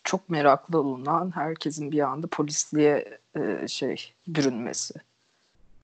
çok 0.04 0.30
meraklı 0.30 0.80
olunan 0.80 1.36
herkesin 1.36 1.92
bir 1.92 2.00
anda 2.00 2.28
polisliğe 2.28 3.20
e, 3.36 3.68
şey 3.68 4.14
bürünmesi. 4.28 4.94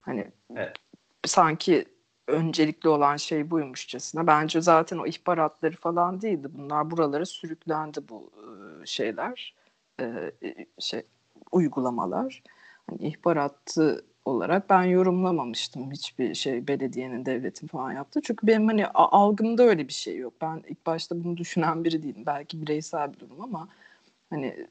Hani 0.01 0.31
evet. 0.55 0.75
sanki 1.25 1.85
öncelikli 2.27 2.89
olan 2.89 3.17
şey 3.17 3.51
buymuşçasına. 3.51 4.27
Bence 4.27 4.61
zaten 4.61 4.97
o 4.97 5.07
ihbaratları 5.07 5.75
falan 5.75 6.21
değildi. 6.21 6.47
Bunlar 6.57 6.91
buralara 6.91 7.25
sürüklendi 7.25 7.99
bu 8.09 8.31
e, 8.37 8.85
şeyler, 8.85 9.55
e, 9.99 10.31
şey 10.79 11.03
uygulamalar. 11.51 12.43
Hani 12.89 13.07
ihbaratı 13.07 14.05
olarak 14.29 14.69
ben 14.69 14.83
yorumlamamıştım 14.83 15.91
hiçbir 15.91 16.35
şey 16.35 16.67
belediyenin 16.67 17.25
devletin 17.25 17.67
falan 17.67 17.91
yaptı. 17.91 18.21
Çünkü 18.23 18.47
benim 18.47 18.67
hani 18.67 18.87
algımda 18.87 19.63
öyle 19.63 19.87
bir 19.87 19.93
şey 19.93 20.17
yok. 20.17 20.33
Ben 20.41 20.63
ilk 20.67 20.85
başta 20.85 21.23
bunu 21.23 21.37
düşünen 21.37 21.83
biri 21.83 22.03
değilim. 22.03 22.23
Belki 22.25 22.61
bireysel 22.61 23.13
bir 23.13 23.19
durum 23.19 23.41
ama 23.41 23.67
hani 24.29 24.67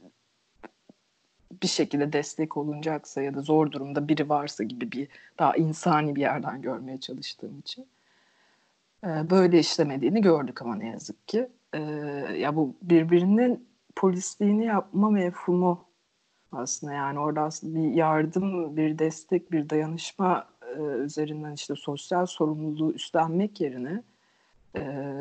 bir 1.63 1.69
şekilde 1.69 2.13
destek 2.13 2.57
olunacaksa 2.57 3.23
ya 3.23 3.35
da 3.35 3.41
zor 3.41 3.73
durumda 3.73 4.09
biri 4.09 4.29
varsa 4.29 4.65
gibi 4.65 4.93
bir 4.93 5.09
daha 5.39 5.57
insani 5.57 6.17
bir 6.17 6.21
yerden 6.21 6.63
görmeye 6.63 7.01
çalıştığım 7.01 7.59
için 7.59 7.87
böyle 9.05 9.59
işlemediğini 9.59 10.21
gördük 10.21 10.63
ama 10.63 10.77
ne 10.77 10.89
yazık 10.89 11.29
ki. 11.29 11.49
Ya 12.37 12.57
bu 12.57 12.75
birbirinin 12.83 13.69
polisliğini 13.97 14.65
yapma 14.65 15.11
mefhumu 15.11 15.88
aslında 16.53 16.93
yani 16.93 17.19
orada 17.19 17.49
bir 17.63 17.95
yardım, 17.95 18.77
bir 18.77 18.99
destek, 18.99 19.53
bir 19.53 19.71
dayanışma 19.71 20.49
e, 20.77 20.81
üzerinden 20.81 21.53
işte 21.53 21.75
sosyal 21.75 22.27
sorumluluğu 22.27 22.93
üstlenmek 22.93 23.61
yerine 23.61 24.03
e, 24.77 25.15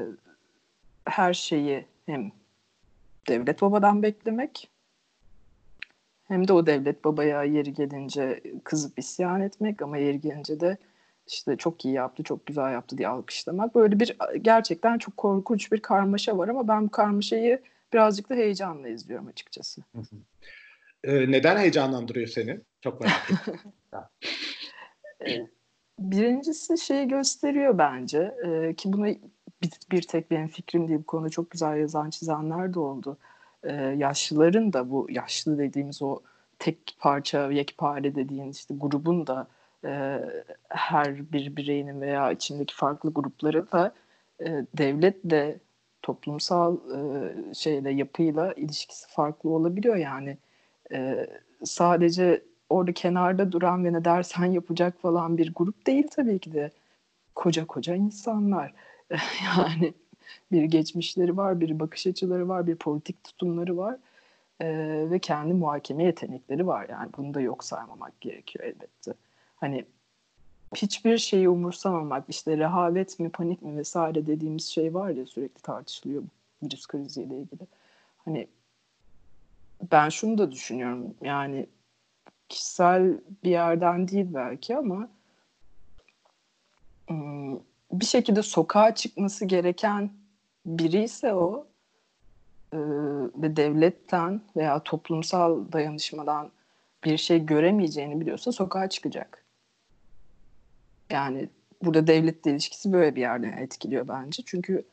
her 1.05 1.33
şeyi 1.33 1.85
hem 2.05 2.31
devlet 3.27 3.61
babadan 3.61 4.03
beklemek 4.03 4.69
hem 6.27 6.47
de 6.47 6.53
o 6.53 6.65
devlet 6.65 7.05
babaya 7.05 7.43
yeri 7.43 7.73
gelince 7.73 8.41
kızıp 8.63 8.99
isyan 8.99 9.41
etmek 9.41 9.81
ama 9.81 9.97
yeri 9.97 10.21
gelince 10.21 10.59
de 10.59 10.77
işte 11.27 11.57
çok 11.57 11.85
iyi 11.85 11.93
yaptı, 11.93 12.23
çok 12.23 12.45
güzel 12.45 12.73
yaptı 12.73 12.97
diye 12.97 13.07
alkışlamak. 13.07 13.75
Böyle 13.75 13.99
bir 13.99 14.17
gerçekten 14.41 14.97
çok 14.97 15.17
korkunç 15.17 15.71
bir 15.71 15.79
karmaşa 15.79 16.37
var 16.37 16.47
ama 16.47 16.67
ben 16.67 16.85
bu 16.85 16.89
karmaşayı 16.89 17.61
birazcık 17.93 18.29
da 18.29 18.35
heyecanla 18.35 18.89
izliyorum 18.89 19.27
açıkçası. 19.27 19.81
Ee, 21.03 21.31
neden 21.31 21.57
heyecanlandırıyor 21.57 22.27
seni? 22.27 22.59
Çok 22.81 23.01
merak 23.01 23.31
ettim. 23.31 23.59
Birincisi 25.99 26.77
şeyi 26.77 27.07
gösteriyor 27.07 27.77
bence 27.77 28.35
ee, 28.45 28.73
ki 28.73 28.93
bunu 28.93 29.05
bir, 29.61 29.71
bir 29.91 30.01
tek 30.01 30.31
benim 30.31 30.47
fikrim 30.47 30.87
değil 30.87 30.99
bu 30.99 31.05
konuda 31.05 31.29
çok 31.29 31.51
güzel 31.51 31.77
yazan 31.77 32.09
çizenler 32.09 32.73
de 32.73 32.79
oldu. 32.79 33.17
Ee, 33.63 33.73
yaşlıların 33.73 34.73
da 34.73 34.91
bu 34.91 35.07
yaşlı 35.09 35.57
dediğimiz 35.57 36.01
o 36.01 36.19
tek 36.59 36.97
parça 36.99 37.51
yekpare 37.51 38.15
dediğin 38.15 38.51
işte 38.51 38.73
grubun 38.77 39.27
da 39.27 39.47
e, 39.85 40.19
her 40.69 41.31
bir 41.31 41.55
bireyinin 41.55 42.01
veya 42.01 42.31
içindeki 42.31 42.75
farklı 42.75 43.13
grupları 43.13 43.71
da 43.71 43.93
e, 44.41 44.65
devletle 44.77 45.59
toplumsal 46.01 46.77
e, 46.77 47.53
şeyle 47.53 47.91
yapıyla 47.91 48.53
ilişkisi 48.53 49.07
farklı 49.09 49.49
olabiliyor 49.49 49.95
yani 49.95 50.37
e, 50.91 51.27
sadece 51.63 52.43
orada 52.69 52.91
kenarda 52.91 53.51
duran 53.51 53.85
ve 53.85 53.93
ne 53.93 54.05
dersen 54.05 54.45
yapacak 54.45 55.01
falan 55.01 55.37
bir 55.37 55.53
grup 55.53 55.87
değil 55.87 56.07
tabii 56.11 56.39
ki 56.39 56.53
de 56.53 56.71
koca 57.35 57.67
koca 57.67 57.95
insanlar. 57.95 58.73
yani 59.45 59.93
bir 60.51 60.63
geçmişleri 60.63 61.37
var, 61.37 61.59
bir 61.59 61.79
bakış 61.79 62.07
açıları 62.07 62.47
var, 62.49 62.67
bir 62.67 62.75
politik 62.75 63.23
tutumları 63.23 63.77
var 63.77 63.97
e, 64.61 64.67
ve 65.09 65.19
kendi 65.19 65.53
muhakeme 65.53 66.03
yetenekleri 66.03 66.67
var. 66.67 66.87
Yani 66.89 67.09
bunu 67.17 67.33
da 67.33 67.41
yok 67.41 67.63
saymamak 67.63 68.21
gerekiyor 68.21 68.65
elbette. 68.65 69.13
Hani 69.55 69.85
hiçbir 70.75 71.17
şeyi 71.17 71.49
umursamamak, 71.49 72.23
işte 72.29 72.57
rehavet 72.57 73.19
mi, 73.19 73.29
panik 73.29 73.61
mi 73.61 73.77
vesaire 73.77 74.27
dediğimiz 74.27 74.65
şey 74.65 74.93
var 74.93 75.09
ya 75.09 75.25
sürekli 75.25 75.61
tartışılıyor 75.61 76.23
virüs 76.63 76.87
kriziyle 76.87 77.35
ilgili. 77.35 77.67
Hani 78.25 78.47
ben 79.91 80.09
şunu 80.09 80.37
da 80.37 80.51
düşünüyorum 80.51 81.15
yani 81.21 81.67
kişisel 82.49 83.21
bir 83.43 83.49
yerden 83.49 84.07
değil 84.07 84.25
belki 84.33 84.77
ama 84.77 85.09
bir 87.91 88.05
şekilde 88.05 88.41
sokağa 88.41 88.95
çıkması 88.95 89.45
gereken 89.45 90.11
biri 90.65 91.03
ise 91.03 91.33
o 91.33 91.67
ve 93.35 93.55
devletten 93.55 94.41
veya 94.55 94.83
toplumsal 94.83 95.71
dayanışmadan 95.71 96.51
bir 97.03 97.17
şey 97.17 97.45
göremeyeceğini 97.45 98.21
biliyorsa 98.21 98.51
sokağa 98.51 98.89
çıkacak. 98.89 99.45
Yani 101.09 101.49
burada 101.83 102.07
devletle 102.07 102.51
ilişkisi 102.51 102.93
böyle 102.93 103.15
bir 103.15 103.21
yerden 103.21 103.51
etkiliyor 103.51 104.07
bence. 104.07 104.43
Çünkü 104.45 104.85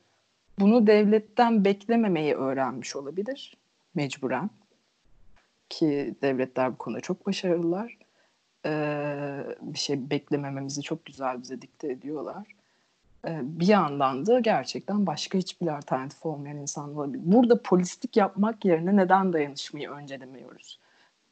bunu 0.59 0.87
devletten 0.87 1.65
beklememeyi 1.65 2.35
öğrenmiş 2.35 2.97
olabilir 2.97 3.57
mecburen 3.95 4.51
ki 5.71 6.15
devletler 6.23 6.73
bu 6.73 6.79
konuda 6.79 7.01
çok 7.01 7.27
başarılılar. 7.27 7.99
Ee, 8.67 9.45
bir 9.61 9.79
şey 9.79 10.11
beklemememizi 10.11 10.83
çok 10.83 11.05
güzel 11.07 11.43
bize 11.43 11.63
dikte 11.63 11.93
ediyorlar. 11.93 12.47
Ee, 13.29 13.41
bir 13.43 13.67
yandan 13.67 14.27
da 14.27 14.41
gerçekten 14.41 15.07
başka 15.07 15.39
hiçbir 15.39 15.67
alternatif 15.67 16.27
olmayan 16.27 16.57
insan 16.57 16.97
olabilir. 16.97 17.23
Burada 17.25 17.63
polislik 17.63 18.17
yapmak 18.17 18.65
yerine 18.65 18.97
neden 18.97 19.33
dayanışmayı 19.33 19.91
öncelemiyoruz? 19.91 20.81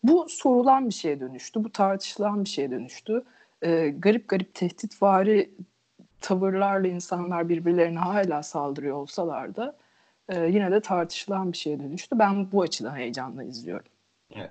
Bu 0.02 0.26
sorulan 0.28 0.88
bir 0.88 0.94
şeye 0.94 1.20
dönüştü, 1.20 1.64
bu 1.64 1.72
tartışılan 1.72 2.44
bir 2.44 2.48
şeye 2.48 2.70
dönüştü. 2.70 3.24
Ee, 3.62 3.88
garip 3.88 4.28
garip 4.28 4.54
tehditvari 4.54 5.50
tavırlarla 6.20 6.88
insanlar 6.88 7.48
birbirlerine 7.48 7.98
hala 7.98 8.42
saldırıyor 8.42 8.96
olsalar 8.96 9.56
da 9.56 9.76
e, 10.28 10.46
yine 10.46 10.70
de 10.70 10.80
tartışılan 10.80 11.52
bir 11.52 11.58
şeye 11.58 11.80
dönüştü. 11.80 12.18
Ben 12.18 12.52
bu 12.52 12.62
açıdan 12.62 12.96
heyecanla 12.96 13.44
izliyorum. 13.44 13.91
Evet. 14.36 14.50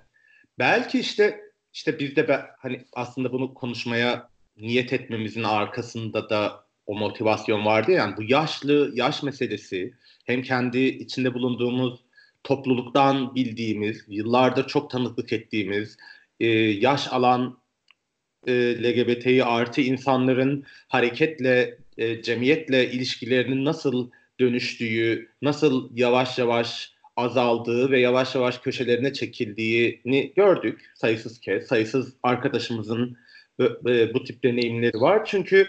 Belki 0.59 0.99
işte 0.99 1.41
işte 1.73 1.99
biz 1.99 2.15
de 2.15 2.27
be, 2.27 2.45
hani 2.59 2.85
aslında 2.93 3.31
bunu 3.31 3.53
konuşmaya 3.53 4.29
niyet 4.57 4.93
etmemizin 4.93 5.43
arkasında 5.43 6.29
da 6.29 6.65
o 6.85 6.95
motivasyon 6.95 7.65
vardı 7.65 7.91
ya, 7.91 7.97
yani 7.97 8.17
bu 8.17 8.23
yaşlı 8.23 8.91
yaş 8.93 9.23
meselesi 9.23 9.93
hem 10.25 10.41
kendi 10.41 10.79
içinde 10.79 11.33
bulunduğumuz 11.33 11.99
topluluktan 12.43 13.35
bildiğimiz, 13.35 14.05
yıllardır 14.07 14.67
çok 14.67 14.91
tanıklık 14.91 15.33
ettiğimiz, 15.33 15.97
e, 16.39 16.47
yaş 16.47 17.07
alan 17.07 17.61
e, 18.47 18.53
LGBTİ 18.83 19.45
artı 19.45 19.81
insanların 19.81 20.65
hareketle, 20.87 21.77
e, 21.97 22.21
cemiyetle 22.21 22.91
ilişkilerinin 22.91 23.65
nasıl 23.65 24.09
dönüştüğü, 24.39 25.29
nasıl 25.41 25.89
yavaş 25.97 26.39
yavaş 26.39 26.90
azaldığı 27.15 27.91
ve 27.91 27.99
yavaş 27.99 28.35
yavaş 28.35 28.57
köşelerine 28.57 29.13
çekildiğini 29.13 30.33
gördük 30.35 30.91
sayısız 30.95 31.39
kez. 31.39 31.67
Sayısız 31.67 32.13
arkadaşımızın 32.23 33.17
bu 34.13 34.23
tip 34.23 34.43
deneyimleri 34.43 35.01
var. 35.01 35.25
Çünkü 35.25 35.67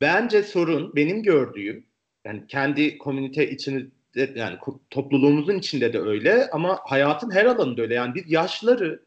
bence 0.00 0.42
sorun 0.42 0.96
benim 0.96 1.22
gördüğüm 1.22 1.86
yani 2.24 2.44
kendi 2.48 2.98
komünite 2.98 3.50
içinde 3.50 3.90
yani 4.34 4.58
topluluğumuzun 4.90 5.58
içinde 5.58 5.92
de 5.92 5.98
öyle 5.98 6.50
ama 6.50 6.78
hayatın 6.84 7.30
her 7.30 7.44
alanında 7.44 7.82
öyle. 7.82 7.94
Yani 7.94 8.14
biz 8.14 8.30
yaşları 8.32 9.02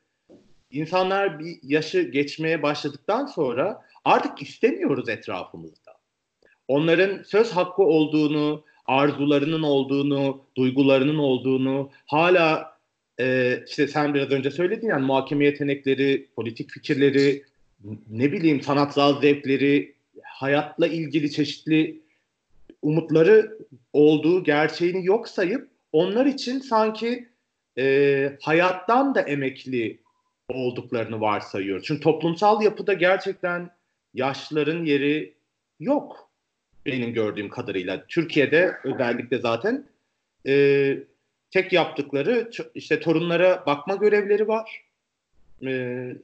insanlar 0.72 1.40
bir 1.40 1.60
yaşı 1.63 2.01
geçmeye 2.01 2.63
başladıktan 2.63 3.25
sonra 3.25 3.82
artık 4.06 4.42
istemiyoruz 4.42 5.10
etrafımızda. 5.10 5.92
Onların 6.68 7.24
söz 7.24 7.51
hakkı 7.51 7.84
olduğunu, 7.84 8.63
arzularının 8.91 9.63
olduğunu, 9.63 10.41
duygularının 10.57 11.17
olduğunu, 11.17 11.89
hala 12.05 12.77
e, 13.19 13.57
işte 13.67 13.88
sen 13.88 14.13
biraz 14.13 14.31
önce 14.31 14.51
söyledin 14.51 14.88
yani 14.88 15.05
muhakeme 15.05 15.45
yetenekleri, 15.45 16.27
politik 16.36 16.69
fikirleri, 16.69 17.43
ne 18.10 18.31
bileyim 18.31 18.62
sanatsal 18.62 19.21
zevkleri, 19.21 19.95
hayatla 20.24 20.88
ilgili 20.88 21.31
çeşitli 21.31 22.01
umutları 22.81 23.57
olduğu 23.93 24.43
gerçeğini 24.43 25.05
yok 25.05 25.27
sayıp 25.27 25.69
onlar 25.91 26.25
için 26.25 26.60
sanki 26.60 27.27
e, 27.77 28.38
hayattan 28.41 29.15
da 29.15 29.21
emekli 29.21 30.00
olduklarını 30.50 31.21
varsayıyor. 31.21 31.81
Çünkü 31.81 32.01
toplumsal 32.01 32.62
yapıda 32.62 32.93
gerçekten 32.93 33.69
yaşlıların 34.13 34.86
yeri 34.86 35.33
yok 35.79 36.30
benim 36.85 37.13
gördüğüm 37.13 37.50
kadarıyla. 37.50 38.05
Türkiye'de 38.07 38.77
özellikle 38.83 39.38
zaten 39.38 39.85
e, 40.47 40.97
tek 41.51 41.73
yaptıkları 41.73 42.51
işte 42.75 43.00
torunlara 43.00 43.63
bakma 43.65 43.95
görevleri 43.95 44.47
var. 44.47 44.83
E, 45.65 46.15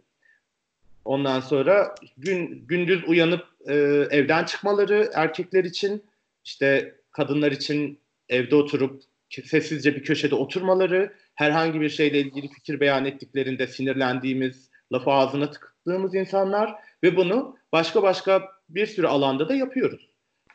ondan 1.05 1.39
sonra 1.39 1.95
gün 2.17 2.65
gündüz 2.67 3.03
uyanıp 3.07 3.45
e, 3.67 3.73
evden 4.11 4.45
çıkmaları 4.45 5.11
erkekler 5.13 5.63
için 5.63 6.03
işte 6.45 6.95
kadınlar 7.11 7.51
için 7.51 7.99
evde 8.29 8.55
oturup 8.55 9.01
sessizce 9.29 9.95
bir 9.95 10.03
köşede 10.03 10.35
oturmaları, 10.35 11.13
herhangi 11.35 11.81
bir 11.81 11.89
şeyle 11.89 12.19
ilgili 12.19 12.47
fikir 12.47 12.79
beyan 12.79 13.05
ettiklerinde 13.05 13.67
sinirlendiğimiz, 13.67 14.69
lafı 14.93 15.11
ağzına 15.11 15.51
tıktığımız 15.51 16.15
insanlar 16.15 16.75
ve 17.03 17.15
bunu 17.15 17.57
başka 17.71 18.03
başka 18.03 18.51
bir 18.69 18.85
sürü 18.85 19.07
alanda 19.07 19.49
da 19.49 19.55
yapıyoruz. 19.55 20.09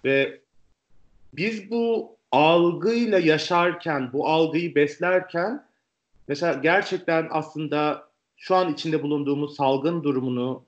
Ve 0.05 0.41
biz 1.33 1.71
bu 1.71 2.17
algıyla 2.33 3.19
yaşarken, 3.19 4.13
bu 4.13 4.29
algıyı 4.29 4.75
beslerken 4.75 5.67
mesela 6.29 6.53
gerçekten 6.53 7.29
aslında 7.31 8.09
şu 8.37 8.55
an 8.55 8.73
içinde 8.73 9.03
bulunduğumuz 9.03 9.57
salgın 9.57 10.05
durumunu 10.05 10.65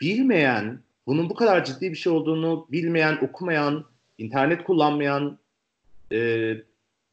bilmeyen, 0.00 0.80
bunun 1.06 1.30
bu 1.30 1.34
kadar 1.34 1.64
ciddi 1.64 1.90
bir 1.90 1.96
şey 1.96 2.12
olduğunu 2.12 2.66
bilmeyen, 2.70 3.18
okumayan, 3.22 3.84
internet 4.18 4.64
kullanmayan 4.64 5.38
e, 6.12 6.54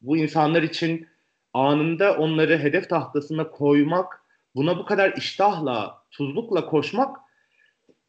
bu 0.01 0.17
insanlar 0.17 0.63
için 0.63 1.07
anında 1.53 2.17
onları 2.17 2.57
hedef 2.59 2.89
tahtasına 2.89 3.49
koymak, 3.49 4.21
buna 4.55 4.77
bu 4.77 4.85
kadar 4.85 5.13
iştahla, 5.17 6.03
tuzlukla 6.11 6.65
koşmak 6.65 7.17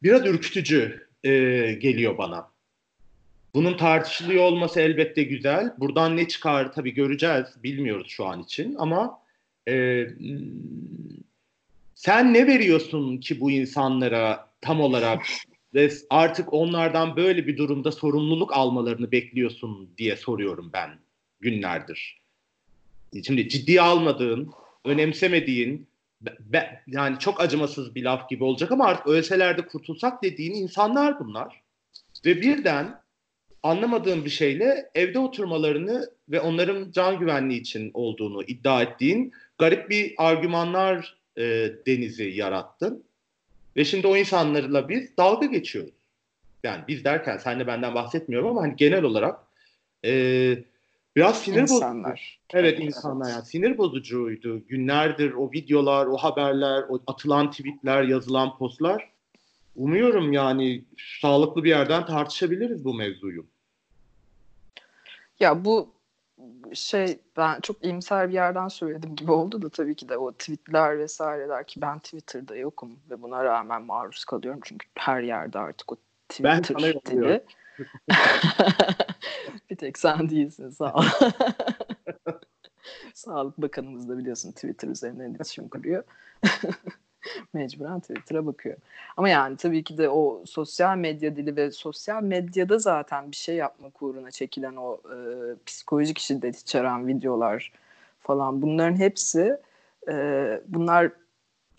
biraz 0.03 0.25
ürkütücü 0.25 1.07
e, 1.23 1.31
geliyor 1.73 2.17
bana. 2.17 2.51
Bunun 3.53 3.77
tartışılıyor 3.77 4.43
olması 4.43 4.79
elbette 4.79 5.23
güzel. 5.23 5.73
Buradan 5.77 6.17
ne 6.17 6.27
çıkar 6.27 6.73
tabii 6.73 6.93
göreceğiz, 6.93 7.45
bilmiyoruz 7.63 8.07
şu 8.07 8.25
an 8.25 8.43
için 8.43 8.75
ama 8.75 9.19
e, 9.67 10.05
sen 11.95 12.33
ne 12.33 12.47
veriyorsun 12.47 13.17
ki 13.17 13.39
bu 13.39 13.51
insanlara 13.51 14.49
tam 14.61 14.81
olarak 14.81 15.25
ve 15.73 15.91
artık 16.09 16.53
onlardan 16.53 17.15
böyle 17.15 17.47
bir 17.47 17.57
durumda 17.57 17.91
sorumluluk 17.91 18.53
almalarını 18.53 19.11
bekliyorsun 19.11 19.89
diye 19.97 20.15
soruyorum 20.15 20.69
ben 20.73 20.89
günlerdir. 21.39 22.21
Şimdi 23.25 23.49
ciddiye 23.49 23.81
almadığın, 23.81 24.51
önemsemediğin, 24.85 25.87
be, 26.21 26.83
yani 26.87 27.19
çok 27.19 27.41
acımasız 27.41 27.95
bir 27.95 28.03
laf 28.03 28.29
gibi 28.29 28.43
olacak 28.43 28.71
ama 28.71 28.85
artık 28.85 29.07
ölseler 29.07 29.57
de 29.57 29.67
kurtulsak 29.67 30.23
dediğin 30.23 30.53
insanlar 30.53 31.19
bunlar. 31.19 31.61
Ve 32.25 32.41
birden 32.41 33.00
anlamadığın 33.63 34.25
bir 34.25 34.29
şeyle 34.29 34.89
evde 34.95 35.19
oturmalarını 35.19 36.09
ve 36.29 36.41
onların 36.41 36.91
can 36.91 37.19
güvenliği 37.19 37.59
için 37.59 37.91
olduğunu 37.93 38.43
iddia 38.43 38.81
ettiğin 38.81 39.33
garip 39.57 39.89
bir 39.89 40.13
argümanlar 40.17 41.17
e, 41.37 41.71
denizi 41.87 42.23
yarattın. 42.23 43.03
Ve 43.77 43.85
şimdi 43.85 44.07
o 44.07 44.17
insanlarla 44.17 44.89
biz 44.89 45.17
dalga 45.17 45.45
geçiyoruz. 45.45 45.93
Yani 46.63 46.83
biz 46.87 47.03
derken 47.03 47.37
sen 47.37 47.59
de 47.59 47.67
benden 47.67 47.95
bahsetmiyorum 47.95 48.49
ama 48.49 48.61
hani 48.61 48.75
genel 48.75 49.03
olarak 49.03 49.39
e, 50.05 50.11
biraz 51.15 51.41
sinir 51.41 51.61
insanlar. 51.61 52.11
bozucu. 52.11 52.27
Evet 52.53 52.79
insanlar 52.79 53.29
yani 53.29 53.45
sinir 53.45 53.77
bozucuydu. 53.77 54.67
Günlerdir 54.67 55.31
o 55.31 55.51
videolar, 55.51 56.05
o 56.05 56.17
haberler, 56.17 56.83
o 56.89 56.99
atılan 57.07 57.51
tweetler, 57.51 58.03
yazılan 58.03 58.57
postlar. 58.57 59.11
Umuyorum 59.75 60.33
yani 60.33 60.83
sağlıklı 61.21 61.63
bir 61.63 61.69
yerden 61.69 62.05
tartışabiliriz 62.05 62.85
bu 62.85 62.93
mevzuyu. 62.93 63.45
Ya 65.41 65.65
bu 65.65 65.93
şey 66.73 67.19
ben 67.37 67.59
çok 67.59 67.83
iyimser 67.83 68.29
bir 68.29 68.33
yerden 68.33 68.67
söyledim 68.67 69.15
gibi 69.15 69.31
oldu 69.31 69.61
da 69.61 69.69
tabii 69.69 69.95
ki 69.95 70.09
de 70.09 70.17
o 70.17 70.31
tweetler 70.31 70.99
vesaireler 70.99 71.67
ki 71.67 71.81
ben 71.81 71.99
Twitter'da 71.99 72.55
yokum 72.55 72.99
ve 73.09 73.21
buna 73.21 73.43
rağmen 73.43 73.81
maruz 73.81 74.25
kalıyorum 74.25 74.59
çünkü 74.63 74.87
her 74.97 75.21
yerde 75.21 75.59
artık 75.59 75.91
o 75.91 75.95
Twitter 76.29 76.75
ben 76.75 77.01
dili. 77.05 77.43
bir 79.69 79.75
tek 79.75 79.97
sen 79.97 80.29
değilsin 80.29 80.69
sağ 80.69 80.93
ol. 80.93 81.03
Sağlık 83.13 83.57
Bakanımız 83.57 84.09
da 84.09 84.17
biliyorsun 84.17 84.51
Twitter 84.51 84.87
üzerinden 84.87 85.29
iletişim 85.29 85.69
kuruyor. 85.69 86.03
mecburen 87.53 87.99
Twitter'a 87.99 88.45
bakıyor. 88.45 88.77
Ama 89.17 89.29
yani 89.29 89.57
tabii 89.57 89.83
ki 89.83 89.97
de 89.97 90.09
o 90.09 90.43
sosyal 90.45 90.97
medya 90.97 91.35
dili 91.35 91.55
ve 91.55 91.71
sosyal 91.71 92.23
medyada 92.23 92.79
zaten 92.79 93.31
bir 93.31 93.35
şey 93.35 93.55
yapmak 93.55 94.01
uğruna 94.01 94.31
çekilen 94.31 94.75
o 94.75 95.01
e, 95.05 95.15
psikolojik 95.65 96.19
şiddet 96.19 96.57
içeren 96.59 97.07
videolar 97.07 97.71
falan 98.19 98.61
bunların 98.61 98.95
hepsi 98.95 99.57
e, 100.09 100.61
bunlar 100.67 101.11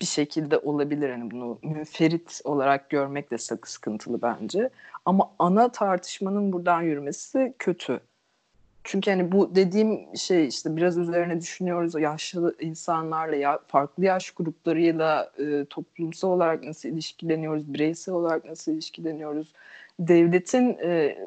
bir 0.00 0.06
şekilde 0.06 0.58
olabilir. 0.58 1.08
Yani 1.08 1.30
bunu 1.30 1.58
münferit 1.62 2.40
olarak 2.44 2.90
görmek 2.90 3.30
de 3.30 3.38
sıkıntılı 3.38 4.22
bence. 4.22 4.70
Ama 5.04 5.32
ana 5.38 5.72
tartışmanın 5.72 6.52
buradan 6.52 6.82
yürümesi 6.82 7.54
kötü. 7.58 8.00
Çünkü 8.84 9.10
hani 9.10 9.32
bu 9.32 9.54
dediğim 9.54 10.16
şey 10.16 10.48
işte 10.48 10.76
biraz 10.76 10.98
üzerine 10.98 11.40
düşünüyoruz 11.40 11.94
yaşlı 12.00 12.56
insanlarla 12.60 13.36
ya 13.36 13.58
farklı 13.68 14.04
yaş 14.04 14.30
gruplarıyla 14.30 15.32
e, 15.38 15.64
toplumsal 15.64 16.28
olarak 16.28 16.62
nasıl 16.64 16.88
ilişkileniyoruz, 16.88 17.74
bireysel 17.74 18.14
olarak 18.14 18.44
nasıl 18.44 18.72
ilişkileniyoruz. 18.72 19.52
Devletin 19.98 20.78
e, 20.82 21.18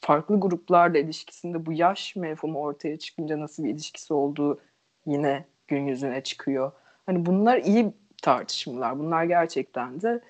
farklı 0.00 0.40
gruplarla 0.40 0.98
ilişkisinde 0.98 1.66
bu 1.66 1.72
yaş 1.72 2.16
mefhumu 2.16 2.58
ortaya 2.60 2.98
çıkınca 2.98 3.40
nasıl 3.40 3.64
bir 3.64 3.70
ilişkisi 3.70 4.14
olduğu 4.14 4.60
yine 5.06 5.44
gün 5.68 5.86
yüzüne 5.86 6.20
çıkıyor. 6.20 6.72
Hani 7.06 7.26
bunlar 7.26 7.58
iyi 7.58 7.92
tartışmalar. 8.22 8.98
Bunlar 8.98 9.24
gerçekten 9.24 10.02
de 10.02 10.20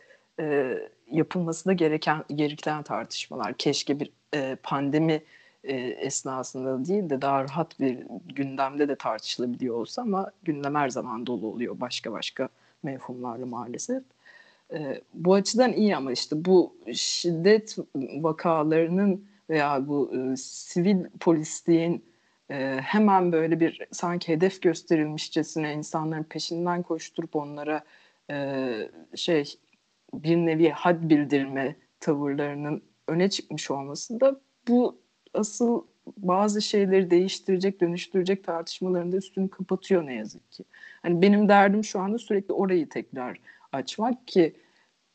e, 0.40 0.78
yapılması 1.10 1.68
da 1.68 1.72
gereken 1.72 2.24
gereken 2.34 2.82
tartışmalar. 2.82 3.54
Keşke 3.54 4.00
bir 4.00 4.12
e, 4.34 4.56
pandemi 4.62 5.22
e, 5.64 5.74
esnasında 5.76 6.86
değil 6.86 7.10
de 7.10 7.22
daha 7.22 7.44
rahat 7.44 7.80
bir 7.80 7.98
gündemde 8.34 8.88
de 8.88 8.96
tartışılabiliyor 8.96 9.74
olsa 9.74 10.02
ama 10.02 10.30
gündem 10.42 10.74
her 10.74 10.88
zaman 10.88 11.26
dolu 11.26 11.46
oluyor 11.46 11.80
başka 11.80 12.12
başka 12.12 12.48
mevhumlarla 12.82 13.46
maalesef. 13.46 14.02
E, 14.72 15.00
bu 15.14 15.34
açıdan 15.34 15.72
iyi 15.72 15.96
ama 15.96 16.12
işte 16.12 16.44
bu 16.44 16.76
şiddet 16.92 17.76
vakalarının 17.96 19.24
veya 19.50 19.88
bu 19.88 20.12
e, 20.14 20.36
sivil 20.36 21.04
polisliğin 21.20 22.04
e, 22.50 22.78
hemen 22.82 23.32
böyle 23.32 23.60
bir 23.60 23.86
sanki 23.92 24.32
hedef 24.32 24.62
gösterilmişçesine 24.62 25.72
insanların 25.72 26.24
peşinden 26.24 26.82
koşturup 26.82 27.36
onlara 27.36 27.84
e, 28.30 28.88
şey 29.14 29.58
bir 30.14 30.36
nevi 30.36 30.70
had 30.70 31.10
bildirme 31.10 31.76
tavırlarının 32.00 32.82
öne 33.08 33.30
çıkmış 33.30 33.70
olması 33.70 34.20
da 34.20 34.40
bu 34.68 35.03
asıl 35.34 35.82
bazı 36.16 36.62
şeyleri 36.62 37.10
değiştirecek, 37.10 37.80
dönüştürecek 37.80 38.44
tartışmaların 38.44 39.12
da 39.12 39.16
üstünü 39.16 39.48
kapatıyor 39.48 40.06
ne 40.06 40.14
yazık 40.14 40.52
ki. 40.52 40.64
Hani 41.02 41.22
benim 41.22 41.48
derdim 41.48 41.84
şu 41.84 42.00
anda 42.00 42.18
sürekli 42.18 42.52
orayı 42.54 42.88
tekrar 42.88 43.40
açmak 43.72 44.28
ki 44.28 44.56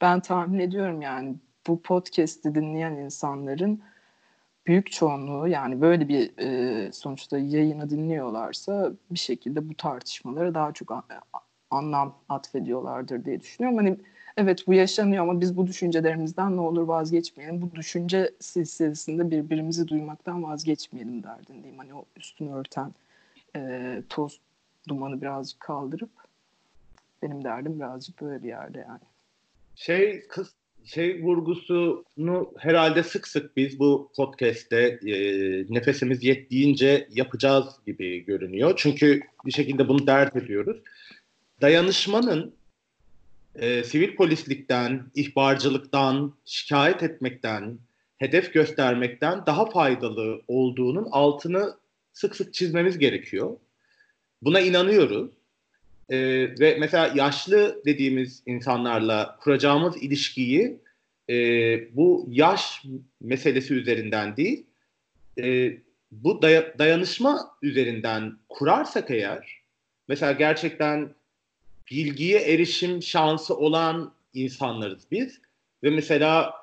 ben 0.02 0.20
tahmin 0.20 0.60
ediyorum 0.60 1.02
yani 1.02 1.36
bu 1.68 1.82
podcast'i 1.82 2.56
dinleyen 2.56 2.92
insanların 2.92 3.82
büyük 4.68 4.92
çoğunluğu 4.92 5.48
yani 5.48 5.82
böyle 5.82 6.08
bir 6.08 6.38
e, 6.38 6.92
sonuçta 6.92 7.38
yayını 7.38 7.90
dinliyorlarsa 7.90 8.92
bir 9.12 9.20
şekilde 9.20 9.70
bu 9.70 9.74
tartışmalara 9.76 10.54
daha 10.54 10.72
çok 10.72 11.06
anlam 11.72 12.16
atfediyorlardır 12.30 13.26
diye 13.26 13.40
düşünüyorum. 13.40 13.78
Hani 13.78 13.98
evet 14.38 14.68
bu 14.68 14.74
yaşanıyor 14.74 15.24
ama 15.24 15.42
biz 15.42 15.58
bu 15.58 15.68
düşüncelerimizden 15.68 16.58
ne 16.58 16.62
olur 16.62 16.82
vazgeçmeyelim. 16.82 17.62
Bu 17.62 17.76
düşünce 17.76 18.32
silsilesinde 18.40 19.32
birbirimizi 19.32 19.88
duymaktan 19.88 20.44
vazgeçmeyelim 20.44 21.24
derdindeyim. 21.24 21.78
Hani 21.78 21.94
o 21.94 22.06
üstünü 22.18 22.54
örten 22.54 22.94
e, 23.56 24.02
toz 24.10 24.40
dumanı 24.88 25.22
birazcık 25.22 25.60
kaldırıp 25.60 26.10
benim 27.22 27.44
derdim 27.44 27.80
birazcık 27.80 28.22
böyle 28.22 28.44
bir 28.44 28.48
yerde 28.48 28.80
yani. 28.80 29.00
Şey 29.76 30.28
kız 30.28 30.54
şey 30.86 31.24
vurgusunu 31.24 32.54
herhalde 32.58 33.04
sık 33.04 33.28
sık 33.28 33.58
biz 33.58 33.80
bu 33.80 34.12
podcast'te 34.16 35.00
e, 35.08 35.16
nefesimiz 35.70 36.24
yettiğince 36.24 37.08
yapacağız 37.12 37.66
gibi 37.86 38.26
görünüyor. 38.26 38.74
Çünkü 38.78 39.22
bir 39.46 39.52
şekilde 39.52 39.88
bunu 39.88 40.08
dert 40.08 40.36
ediyoruz. 40.36 40.78
Dayanışmanın 41.62 42.59
e, 43.62 43.84
sivil 43.84 44.16
polislikten, 44.16 45.04
ihbarcılıktan, 45.16 46.34
şikayet 46.46 47.04
etmekten, 47.04 47.78
hedef 48.18 48.54
göstermekten 48.54 49.46
daha 49.46 49.70
faydalı 49.70 50.42
olduğunun 50.48 51.08
altını 51.12 51.76
sık 52.14 52.36
sık 52.36 52.54
çizmemiz 52.54 52.98
gerekiyor. 52.98 53.58
Buna 54.42 54.60
inanıyoruz. 54.60 55.32
Ee, 56.10 56.18
ve 56.60 56.78
mesela 56.80 57.12
yaşlı 57.16 57.82
dediğimiz 57.86 58.44
insanlarla 58.46 59.38
kuracağımız 59.42 60.04
ilişkiyi 60.04 60.80
e, 61.30 61.36
bu 61.96 62.26
yaş 62.30 62.84
meselesi 63.22 63.74
üzerinden 63.74 64.38
değil, 64.38 64.66
e, 65.40 65.78
bu 66.12 66.42
day- 66.42 66.78
dayanışma 66.80 67.52
üzerinden 67.62 68.38
kurarsak 68.50 69.12
eğer, 69.12 69.62
mesela 70.08 70.32
gerçekten 70.32 71.10
bilgiye 71.92 72.40
erişim 72.40 73.04
şansı 73.04 73.58
olan 73.58 74.14
insanlarız 74.34 75.04
biz 75.12 75.42
ve 75.84 75.90
mesela 75.90 76.54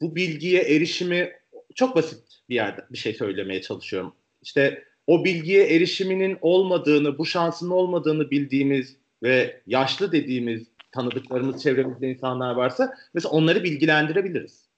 bu 0.00 0.16
bilgiye 0.16 0.62
erişimi 0.62 1.32
çok 1.74 1.96
basit 1.96 2.22
bir 2.48 2.54
yerde 2.54 2.84
bir 2.90 2.98
şey 2.98 3.14
söylemeye 3.14 3.62
çalışıyorum. 3.62 4.14
İşte 4.42 4.84
o 5.06 5.24
bilgiye 5.24 5.76
erişiminin 5.76 6.38
olmadığını, 6.40 7.18
bu 7.18 7.26
şansının 7.26 7.70
olmadığını 7.70 8.30
bildiğimiz 8.30 8.96
ve 9.22 9.60
yaşlı 9.66 10.12
dediğimiz 10.12 10.66
tanıdıklarımız 10.92 11.62
çevremizde 11.62 12.10
insanlar 12.10 12.54
varsa 12.54 12.94
mesela 13.14 13.32
onları 13.32 13.64
bilgilendirebiliriz. 13.64 14.68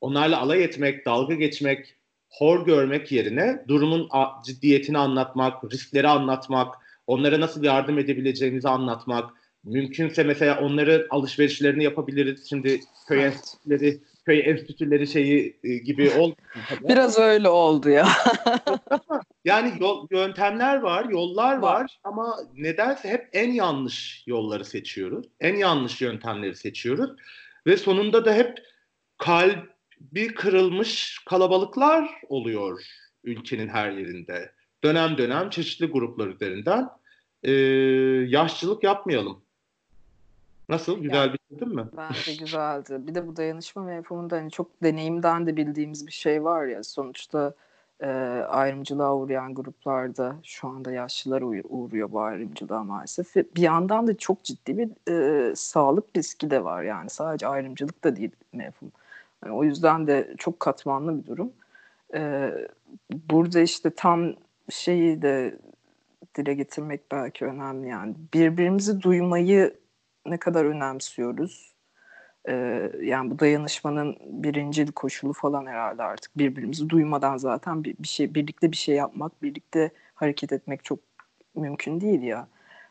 Onlarla 0.00 0.40
alay 0.40 0.64
etmek, 0.64 1.06
dalga 1.06 1.34
geçmek, 1.34 1.94
hor 2.28 2.66
görmek 2.66 3.12
yerine 3.12 3.64
durumun 3.68 4.08
ciddiyetini 4.46 4.98
anlatmak, 4.98 5.72
riskleri 5.72 6.08
anlatmak, 6.08 6.74
onlara 7.06 7.40
nasıl 7.40 7.64
yardım 7.64 7.98
edebileceğimizi 7.98 8.68
anlatmak, 8.68 9.30
mümkünse 9.64 10.22
mesela 10.22 10.60
onların 10.60 11.06
alışverişlerini 11.10 11.84
yapabiliriz. 11.84 12.48
Şimdi 12.48 12.80
köy 13.08 13.22
evet. 13.22 13.32
enstitüleri, 13.34 14.00
köy 14.24 14.40
enstitüleri 14.40 15.06
şeyi 15.06 15.56
e, 15.64 15.74
gibi 15.74 16.10
oldu. 16.10 16.36
Biraz 16.88 17.18
öyle 17.18 17.48
oldu 17.48 17.90
ya. 17.90 18.08
yani 19.44 19.72
yol, 19.80 20.06
yöntemler 20.10 20.80
var, 20.80 21.04
yollar 21.04 21.56
var. 21.56 21.80
var 21.80 21.98
ama 22.04 22.36
nedense 22.56 23.08
hep 23.08 23.28
en 23.32 23.52
yanlış 23.52 24.24
yolları 24.26 24.64
seçiyoruz. 24.64 25.26
En 25.40 25.56
yanlış 25.56 26.00
yöntemleri 26.00 26.56
seçiyoruz 26.56 27.10
ve 27.66 27.76
sonunda 27.76 28.24
da 28.24 28.34
hep 28.34 28.58
kalbi 29.18 30.34
kırılmış 30.34 31.18
kalabalıklar 31.26 32.10
oluyor 32.28 32.82
ülkenin 33.24 33.68
her 33.68 33.90
yerinde. 33.90 34.52
Dönem 34.84 35.18
dönem 35.18 35.50
çeşitli 35.50 35.86
gruplar 35.86 36.28
üzerinden 36.28 36.90
e, 37.42 37.52
yaşçılık 38.28 38.84
yapmayalım. 38.84 39.40
Nasıl? 40.68 40.98
Güzel 40.98 41.32
bitirdin 41.32 41.74
mi? 41.74 41.84
Bence 41.96 42.34
güzeldi. 42.38 42.96
Bir 42.98 43.14
de 43.14 43.26
bu 43.26 43.36
dayanışma 43.36 43.82
mefhumunda 43.82 44.36
hani 44.36 44.50
çok 44.50 44.82
deneyimden 44.82 45.46
de 45.46 45.56
bildiğimiz 45.56 46.06
bir 46.06 46.12
şey 46.12 46.44
var 46.44 46.66
ya. 46.66 46.82
Sonuçta 46.82 47.54
e, 48.00 48.06
ayrımcılığa 48.48 49.16
uğrayan 49.16 49.54
gruplarda 49.54 50.36
şu 50.42 50.68
anda 50.68 50.92
yaşlılar 50.92 51.42
uğruyor 51.68 52.12
bu 52.12 52.20
ayrımcılığa 52.20 52.84
maalesef. 52.84 53.36
Ve 53.36 53.44
bir 53.56 53.62
yandan 53.62 54.06
da 54.06 54.16
çok 54.16 54.44
ciddi 54.44 54.78
bir 54.78 55.10
e, 55.10 55.56
sağlık 55.56 56.04
riski 56.16 56.50
de 56.50 56.64
var 56.64 56.82
yani. 56.82 57.10
Sadece 57.10 57.46
ayrımcılık 57.46 58.04
da 58.04 58.16
değil 58.16 58.30
mefhum. 58.52 58.92
Yani 59.44 59.54
o 59.54 59.64
yüzden 59.64 60.06
de 60.06 60.34
çok 60.38 60.60
katmanlı 60.60 61.22
bir 61.22 61.26
durum. 61.26 61.52
E, 62.14 62.50
burada 63.30 63.60
işte 63.60 63.90
tam 63.90 64.34
şeyi 64.70 65.22
de 65.22 65.58
dile 66.34 66.54
getirmek 66.54 67.12
belki 67.12 67.44
önemli 67.44 67.88
yani. 67.88 68.14
Birbirimizi 68.34 69.02
duymayı 69.02 69.74
ne 70.26 70.36
kadar 70.36 70.64
önemsiyoruz. 70.64 71.74
Ee, 72.48 72.90
yani 73.02 73.30
bu 73.30 73.38
dayanışmanın 73.38 74.16
birincil 74.20 74.92
koşulu 74.92 75.32
falan 75.32 75.66
herhalde 75.66 76.02
artık 76.02 76.38
birbirimizi 76.38 76.88
duymadan 76.88 77.36
zaten 77.36 77.84
bir, 77.84 77.96
bir 77.98 78.08
şey 78.08 78.34
birlikte 78.34 78.72
bir 78.72 78.76
şey 78.76 78.94
yapmak, 78.94 79.42
birlikte 79.42 79.90
hareket 80.14 80.52
etmek 80.52 80.84
çok 80.84 80.98
mümkün 81.54 82.00
değil 82.00 82.22
ya. 82.22 82.48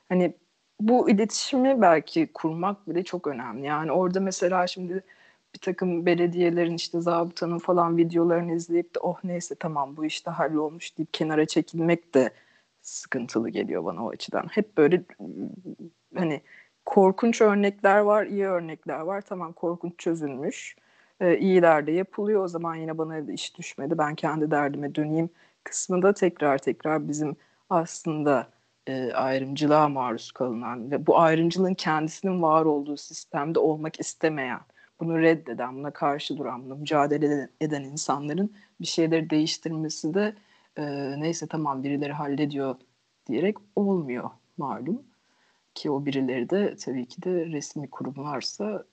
Hani 0.09 0.33
bu 0.79 1.09
iletişimi 1.09 1.81
belki 1.81 2.27
kurmak 2.33 2.89
bile 2.89 3.03
çok 3.03 3.27
önemli. 3.27 3.65
Yani 3.65 3.91
orada 3.91 4.19
mesela 4.19 4.67
şimdi 4.67 5.03
bir 5.53 5.59
takım 5.59 6.05
belediyelerin 6.05 6.75
işte 6.75 7.01
zabıtanın 7.01 7.59
falan 7.59 7.97
videolarını 7.97 8.53
izleyip 8.55 8.95
de 8.95 8.99
oh 8.99 9.19
neyse 9.23 9.55
tamam 9.55 9.97
bu 9.97 10.05
işte 10.05 10.31
hallolmuş 10.31 10.97
deyip 10.97 11.13
kenara 11.13 11.45
çekilmek 11.45 12.13
de 12.15 12.33
sıkıntılı 12.81 13.49
geliyor 13.49 13.85
bana 13.85 14.05
o 14.05 14.09
açıdan. 14.09 14.47
Hep 14.51 14.77
böyle 14.77 15.03
hani 16.15 16.41
korkunç 16.85 17.41
örnekler 17.41 17.99
var, 17.99 18.25
iyi 18.25 18.45
örnekler 18.45 18.99
var. 18.99 19.21
Tamam 19.21 19.53
korkunç 19.53 19.99
çözülmüş. 19.99 20.75
Ee, 21.19 21.37
iyiler 21.37 21.87
de 21.87 21.91
yapılıyor. 21.91 22.43
O 22.43 22.47
zaman 22.47 22.75
yine 22.75 22.97
bana 22.97 23.19
iş 23.19 23.57
düşmedi. 23.57 23.97
Ben 23.97 24.15
kendi 24.15 24.51
derdime 24.51 24.95
döneyim 24.95 25.29
kısmında 25.63 26.13
tekrar 26.13 26.57
tekrar 26.57 27.07
bizim 27.07 27.35
aslında 27.69 28.47
e, 28.87 29.11
ayrımcılığa 29.13 29.89
maruz 29.89 30.31
kalınan 30.31 30.91
ve 30.91 31.07
bu 31.07 31.19
ayrımcılığın 31.19 31.73
kendisinin 31.73 32.41
var 32.41 32.65
olduğu 32.65 32.97
sistemde 32.97 33.59
olmak 33.59 33.99
istemeyen, 33.99 34.59
bunu 35.05 35.21
reddeden, 35.21 35.75
buna 35.75 35.91
karşı 35.91 36.37
duran, 36.37 36.65
buna 36.65 36.75
mücadele 36.75 37.49
eden 37.61 37.83
insanların 37.83 38.53
bir 38.81 38.85
şeyleri 38.85 39.29
değiştirmesi 39.29 40.13
de 40.13 40.35
e, 40.77 40.83
neyse 41.21 41.47
tamam 41.47 41.83
birileri 41.83 42.13
hallediyor 42.13 42.75
diyerek 43.27 43.57
olmuyor 43.75 44.29
malum. 44.57 45.03
Ki 45.75 45.91
o 45.91 46.05
birileri 46.05 46.49
de 46.49 46.75
tabii 46.75 47.05
ki 47.05 47.23
de 47.23 47.45
resmi 47.45 47.89
kurumlarsa 47.89 48.85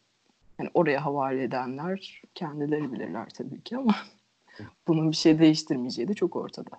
yani 0.58 0.70
oraya 0.74 1.04
havale 1.04 1.42
edenler 1.42 2.22
kendileri 2.34 2.92
bilirler 2.92 3.28
tabii 3.28 3.62
ki 3.62 3.76
ama 3.76 3.94
bunun 4.88 5.10
bir 5.10 5.16
şey 5.16 5.38
değiştirmeyeceği 5.38 6.08
de 6.08 6.14
çok 6.14 6.36
ortada. 6.36 6.70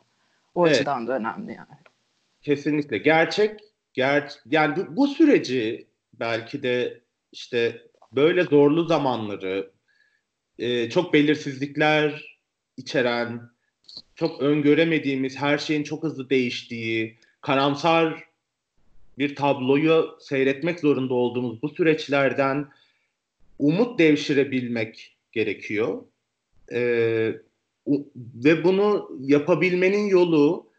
O 0.56 0.68
evet. 0.68 0.76
açıdan 0.76 1.08
da 1.08 1.18
önemli 1.18 1.52
yani. 1.52 1.78
Kesinlikle. 2.42 2.98
Gerçek, 2.98 3.60
ger 3.94 4.40
yani 4.46 4.76
bu, 4.76 4.96
bu 4.96 5.08
süreci 5.08 5.88
belki 6.14 6.64
de 6.64 7.02
işte 7.32 7.82
böyle 8.16 8.44
zorlu 8.44 8.86
zamanları 8.86 9.72
e, 10.60 10.90
çok 10.90 11.14
belirsizlikler 11.14 12.38
içeren, 12.78 13.50
çok 14.16 14.42
öngöremediğimiz, 14.42 15.38
her 15.38 15.58
şeyin 15.58 15.84
çok 15.84 16.04
hızlı 16.04 16.30
değiştiği, 16.30 17.18
karamsar 17.42 18.24
bir 19.18 19.36
tabloyu 19.36 20.18
seyretmek 20.20 20.80
zorunda 20.80 21.14
olduğumuz 21.14 21.62
bu 21.62 21.70
süreçlerden 21.70 22.68
umut 23.60 24.00
devşirebilmek 24.00 25.18
gerekiyor. 25.32 26.04
Ee, 26.72 27.36
ve 28.18 28.64
bunu 28.64 29.12
yapabilmenin 29.20 30.08
yolu 30.08 30.70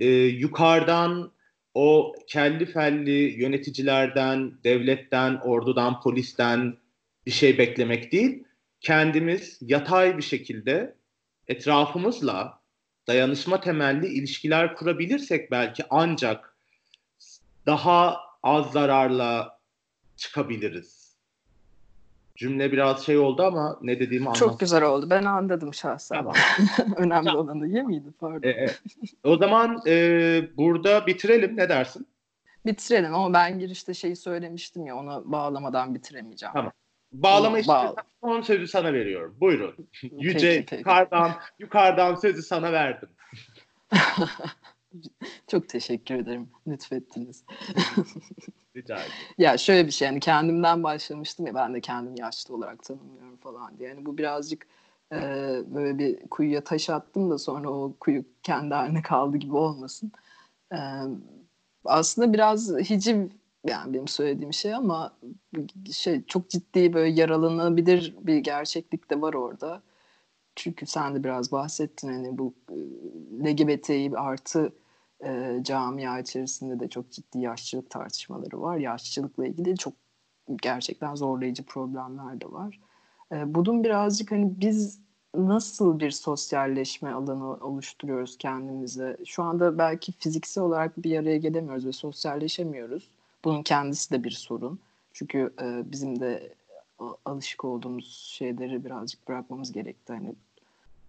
e, 0.00 0.10
yukarıdan 0.10 1.32
o 1.74 2.14
kelli 2.26 2.66
felli 2.66 3.40
yöneticilerden, 3.40 4.52
devletten, 4.64 5.40
ordudan, 5.44 6.00
polisten 6.00 6.76
bir 7.26 7.30
şey 7.30 7.58
beklemek 7.58 8.12
değil. 8.12 8.44
Kendimiz 8.80 9.58
yatay 9.60 10.16
bir 10.16 10.22
şekilde 10.22 10.94
etrafımızla 11.48 12.60
dayanışma 13.06 13.60
temelli 13.60 14.06
ilişkiler 14.06 14.74
kurabilirsek 14.74 15.50
belki 15.50 15.84
ancak 15.90 16.56
daha 17.66 18.20
az 18.42 18.72
zararla 18.72 19.58
çıkabiliriz. 20.16 21.02
cümle 22.36 22.72
biraz 22.72 23.06
şey 23.06 23.18
oldu 23.18 23.42
ama 23.42 23.78
ne 23.82 24.00
dediğimi 24.00 24.26
anladım. 24.26 24.48
Çok 24.48 24.60
güzel 24.60 24.82
oldu. 24.82 25.10
Ben 25.10 25.24
anladım 25.24 25.74
şahsen. 25.74 26.16
Tamam. 26.16 26.34
Önemli 26.96 27.26
tamam. 27.26 27.44
olan 27.44 27.60
da 27.60 27.66
iyi 27.66 27.82
miydi? 27.82 28.08
Pardon. 28.20 28.48
Ee, 28.48 28.66
o 29.24 29.36
zaman 29.36 29.82
e, 29.86 30.56
burada 30.56 31.06
bitirelim. 31.06 31.56
Ne 31.56 31.68
dersin? 31.68 32.06
Bitirelim 32.66 33.14
ama 33.14 33.32
ben 33.34 33.58
girişte 33.58 33.94
şeyi 33.94 34.16
söylemiştim 34.16 34.86
ya 34.86 34.96
ona 34.96 35.32
bağlamadan 35.32 35.94
bitiremeyeceğim. 35.94 36.52
Tamam. 36.52 36.72
Bağlama 37.12 37.58
işte 37.58 37.72
Bağ... 37.72 37.94
son 38.20 38.40
sözü 38.40 38.68
sana 38.68 38.92
veriyorum. 38.92 39.36
Buyurun. 39.40 39.88
Yüce 40.02 40.48
peki, 40.48 40.66
peki. 40.66 40.80
yukarıdan 40.80 41.32
yukarıdan 41.58 42.14
sözü 42.14 42.42
sana 42.42 42.72
verdim. 42.72 43.08
Çok 45.46 45.68
teşekkür 45.68 46.14
ederim. 46.14 46.48
Lütfettiniz. 46.66 47.44
Rica 48.76 48.96
ederim. 48.96 49.12
ya 49.38 49.58
şöyle 49.58 49.86
bir 49.86 49.92
şey 49.92 50.06
yani 50.06 50.20
kendimden 50.20 50.82
başlamıştım 50.82 51.46
ya 51.46 51.54
ben 51.54 51.74
de 51.74 51.80
kendimi 51.80 52.20
yaşlı 52.20 52.54
olarak 52.54 52.82
tanımlıyorum 52.82 53.36
falan 53.36 53.78
diye. 53.78 53.88
Yani 53.88 54.06
bu 54.06 54.18
birazcık 54.18 54.66
e, 55.12 55.18
böyle 55.66 55.98
bir 55.98 56.28
kuyuya 56.30 56.64
taş 56.64 56.90
attım 56.90 57.30
da 57.30 57.38
sonra 57.38 57.70
o 57.70 57.94
kuyu 58.00 58.24
kendi 58.42 58.74
haline 58.74 59.02
kaldı 59.02 59.36
gibi 59.36 59.56
olmasın. 59.56 60.12
E, 60.72 60.78
aslında 61.84 62.32
biraz 62.32 62.70
hiciv 62.70 63.28
yani 63.66 63.94
benim 63.94 64.08
söylediğim 64.08 64.52
şey 64.52 64.74
ama 64.74 65.16
şey 65.92 66.24
çok 66.24 66.50
ciddi 66.50 66.92
böyle 66.92 67.20
yaralanabilir 67.20 68.16
bir 68.20 68.38
gerçeklik 68.38 69.10
de 69.10 69.20
var 69.20 69.34
orada. 69.34 69.82
Çünkü 70.56 70.86
sen 70.86 71.14
de 71.14 71.24
biraz 71.24 71.52
bahsettin 71.52 72.08
hani 72.08 72.38
bu 72.38 72.54
LGBTİ 73.44 74.12
artı 74.16 74.72
e, 75.24 75.60
camia 75.62 76.20
içerisinde 76.20 76.80
de 76.80 76.88
çok 76.88 77.10
ciddi 77.10 77.38
yaşlılık 77.38 77.90
tartışmaları 77.90 78.62
var. 78.62 78.76
Yaşlılıkla 78.76 79.46
ilgili 79.46 79.76
çok 79.76 79.94
gerçekten 80.62 81.14
zorlayıcı 81.14 81.62
problemler 81.66 82.40
de 82.40 82.52
var. 82.52 82.80
E, 83.32 83.54
bunun 83.54 83.84
birazcık 83.84 84.32
hani 84.32 84.60
biz 84.60 85.00
nasıl 85.34 86.00
bir 86.00 86.10
sosyalleşme 86.10 87.10
alanı 87.10 87.44
oluşturuyoruz 87.44 88.38
kendimize? 88.38 89.16
Şu 89.26 89.42
anda 89.42 89.78
belki 89.78 90.12
fiziksel 90.12 90.64
olarak 90.64 91.02
bir 91.02 91.18
araya 91.18 91.38
gelemiyoruz 91.38 91.86
ve 91.86 91.92
sosyalleşemiyoruz. 91.92 93.10
Bunun 93.44 93.62
kendisi 93.62 94.10
de 94.10 94.24
bir 94.24 94.30
sorun. 94.30 94.80
Çünkü 95.12 95.52
e, 95.62 95.92
bizim 95.92 96.20
de 96.20 96.54
alışık 97.24 97.64
olduğumuz 97.64 98.16
şeyleri 98.16 98.84
birazcık 98.84 99.28
bırakmamız 99.28 99.72
gerekti 99.72 100.12
hani 100.12 100.34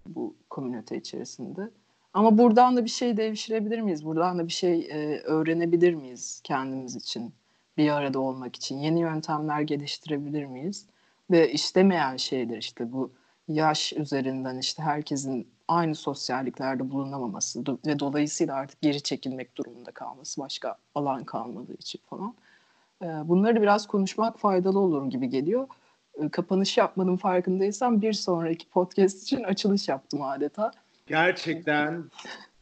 bu 0.08 0.36
komünite 0.50 0.98
içerisinde. 0.98 1.69
Ama 2.13 2.38
buradan 2.38 2.78
da 2.78 2.86
bir 2.86 2.89
şey 2.89 3.17
devşirebilir 3.17 3.82
miyiz? 3.82 4.06
Buradan 4.06 4.39
da 4.39 4.48
bir 4.48 4.54
şey 4.54 4.80
e, 4.80 5.22
öğrenebilir 5.22 5.93
miyiz 5.93 6.41
kendimiz 6.43 6.96
için? 6.96 7.34
Bir 7.78 7.89
arada 7.89 8.19
olmak 8.19 8.56
için 8.56 8.78
yeni 8.78 9.00
yöntemler 9.00 9.62
geliştirebilir 9.62 10.46
miyiz? 10.46 10.86
Ve 11.32 11.52
istemeyen 11.52 12.17
şeyler 12.17 12.58
işte 12.58 12.91
bu 12.91 13.12
yaş 13.48 13.93
üzerinden 13.93 14.58
işte 14.58 14.84
herkesin 14.84 15.48
aynı 15.67 15.95
sosyalliklerde 15.95 16.91
bulunamaması 16.91 17.63
ve 17.86 17.99
dolayısıyla 17.99 18.56
artık 18.56 18.82
geri 18.82 19.02
çekilmek 19.02 19.56
durumunda 19.56 19.91
kalması 19.91 20.41
başka 20.41 20.76
alan 20.95 21.23
kalmadığı 21.23 21.73
için 21.73 22.02
falan. 22.10 22.36
E, 23.02 23.06
bunları 23.06 23.62
biraz 23.62 23.88
konuşmak 23.88 24.39
faydalı 24.39 24.80
olur 24.80 25.10
gibi 25.10 25.30
geliyor. 25.30 25.67
E, 26.13 26.30
kapanış 26.30 26.78
yapmanın 26.78 27.17
farkındaysam 27.17 28.02
bir 28.02 28.13
sonraki 28.13 28.69
podcast 28.69 29.23
için 29.23 29.43
açılış 29.43 29.88
yaptım 29.88 30.21
adeta. 30.21 30.71
Gerçekten 31.08 32.04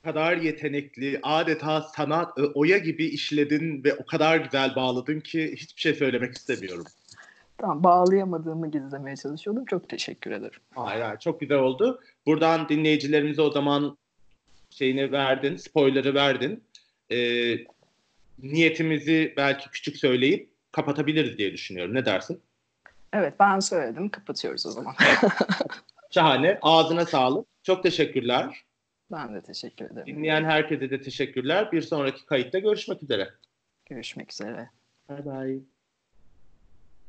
kadar 0.04 0.38
yetenekli, 0.38 1.20
adeta 1.24 1.82
sanat 1.82 2.38
oya 2.54 2.78
gibi 2.78 3.06
işledin 3.06 3.84
ve 3.84 3.94
o 3.94 4.06
kadar 4.06 4.38
güzel 4.38 4.76
bağladın 4.76 5.20
ki 5.20 5.56
hiçbir 5.58 5.82
şey 5.82 5.94
söylemek 5.94 6.34
istemiyorum. 6.34 6.86
Tamam 7.62 7.84
bağlayamadığımı 7.84 8.72
gizlemeye 8.72 9.16
çalışıyordum. 9.16 9.66
Çok 9.66 9.90
teşekkür 9.90 10.32
ederim. 10.32 10.60
Hayır 10.76 11.02
hayır 11.02 11.20
çok 11.20 11.40
güzel 11.40 11.58
oldu. 11.58 12.02
Buradan 12.26 12.70
dinleyicilerimize 12.70 13.42
o 13.42 13.52
zaman 13.52 13.98
şeyini 14.70 15.12
verdin, 15.12 15.56
spoiler'ı 15.56 16.14
verdin. 16.14 16.64
Ee, 17.12 17.56
niyetimizi 18.40 19.34
belki 19.38 19.70
küçük 19.70 19.98
söyleyip 19.98 20.50
kapatabiliriz 20.72 21.38
diye 21.38 21.54
düşünüyorum. 21.54 21.94
Ne 21.94 22.06
dersin? 22.06 22.42
Evet 23.14 23.34
ben 23.40 23.60
söyledim. 23.60 24.10
Kapatıyoruz 24.10 24.66
o 24.66 24.72
zaman. 24.72 24.96
Şahane. 26.12 26.60
Ağzına 26.62 27.06
sağlık. 27.06 27.48
Çok 27.64 27.84
teşekkürler. 27.84 28.64
Ben 29.12 29.36
de 29.36 29.42
teşekkür 29.42 29.86
ederim. 29.86 30.08
Dinleyen 30.08 30.44
herkese 30.44 30.90
de 30.90 31.02
teşekkürler. 31.02 31.72
Bir 31.72 31.82
sonraki 31.82 32.26
kayıtta 32.26 32.60
görüşmek 32.60 33.04
üzere. 33.04 33.30
Görüşmek 33.86 34.32
üzere. 34.32 34.70
Bye 35.10 35.26
bye. 35.26 35.71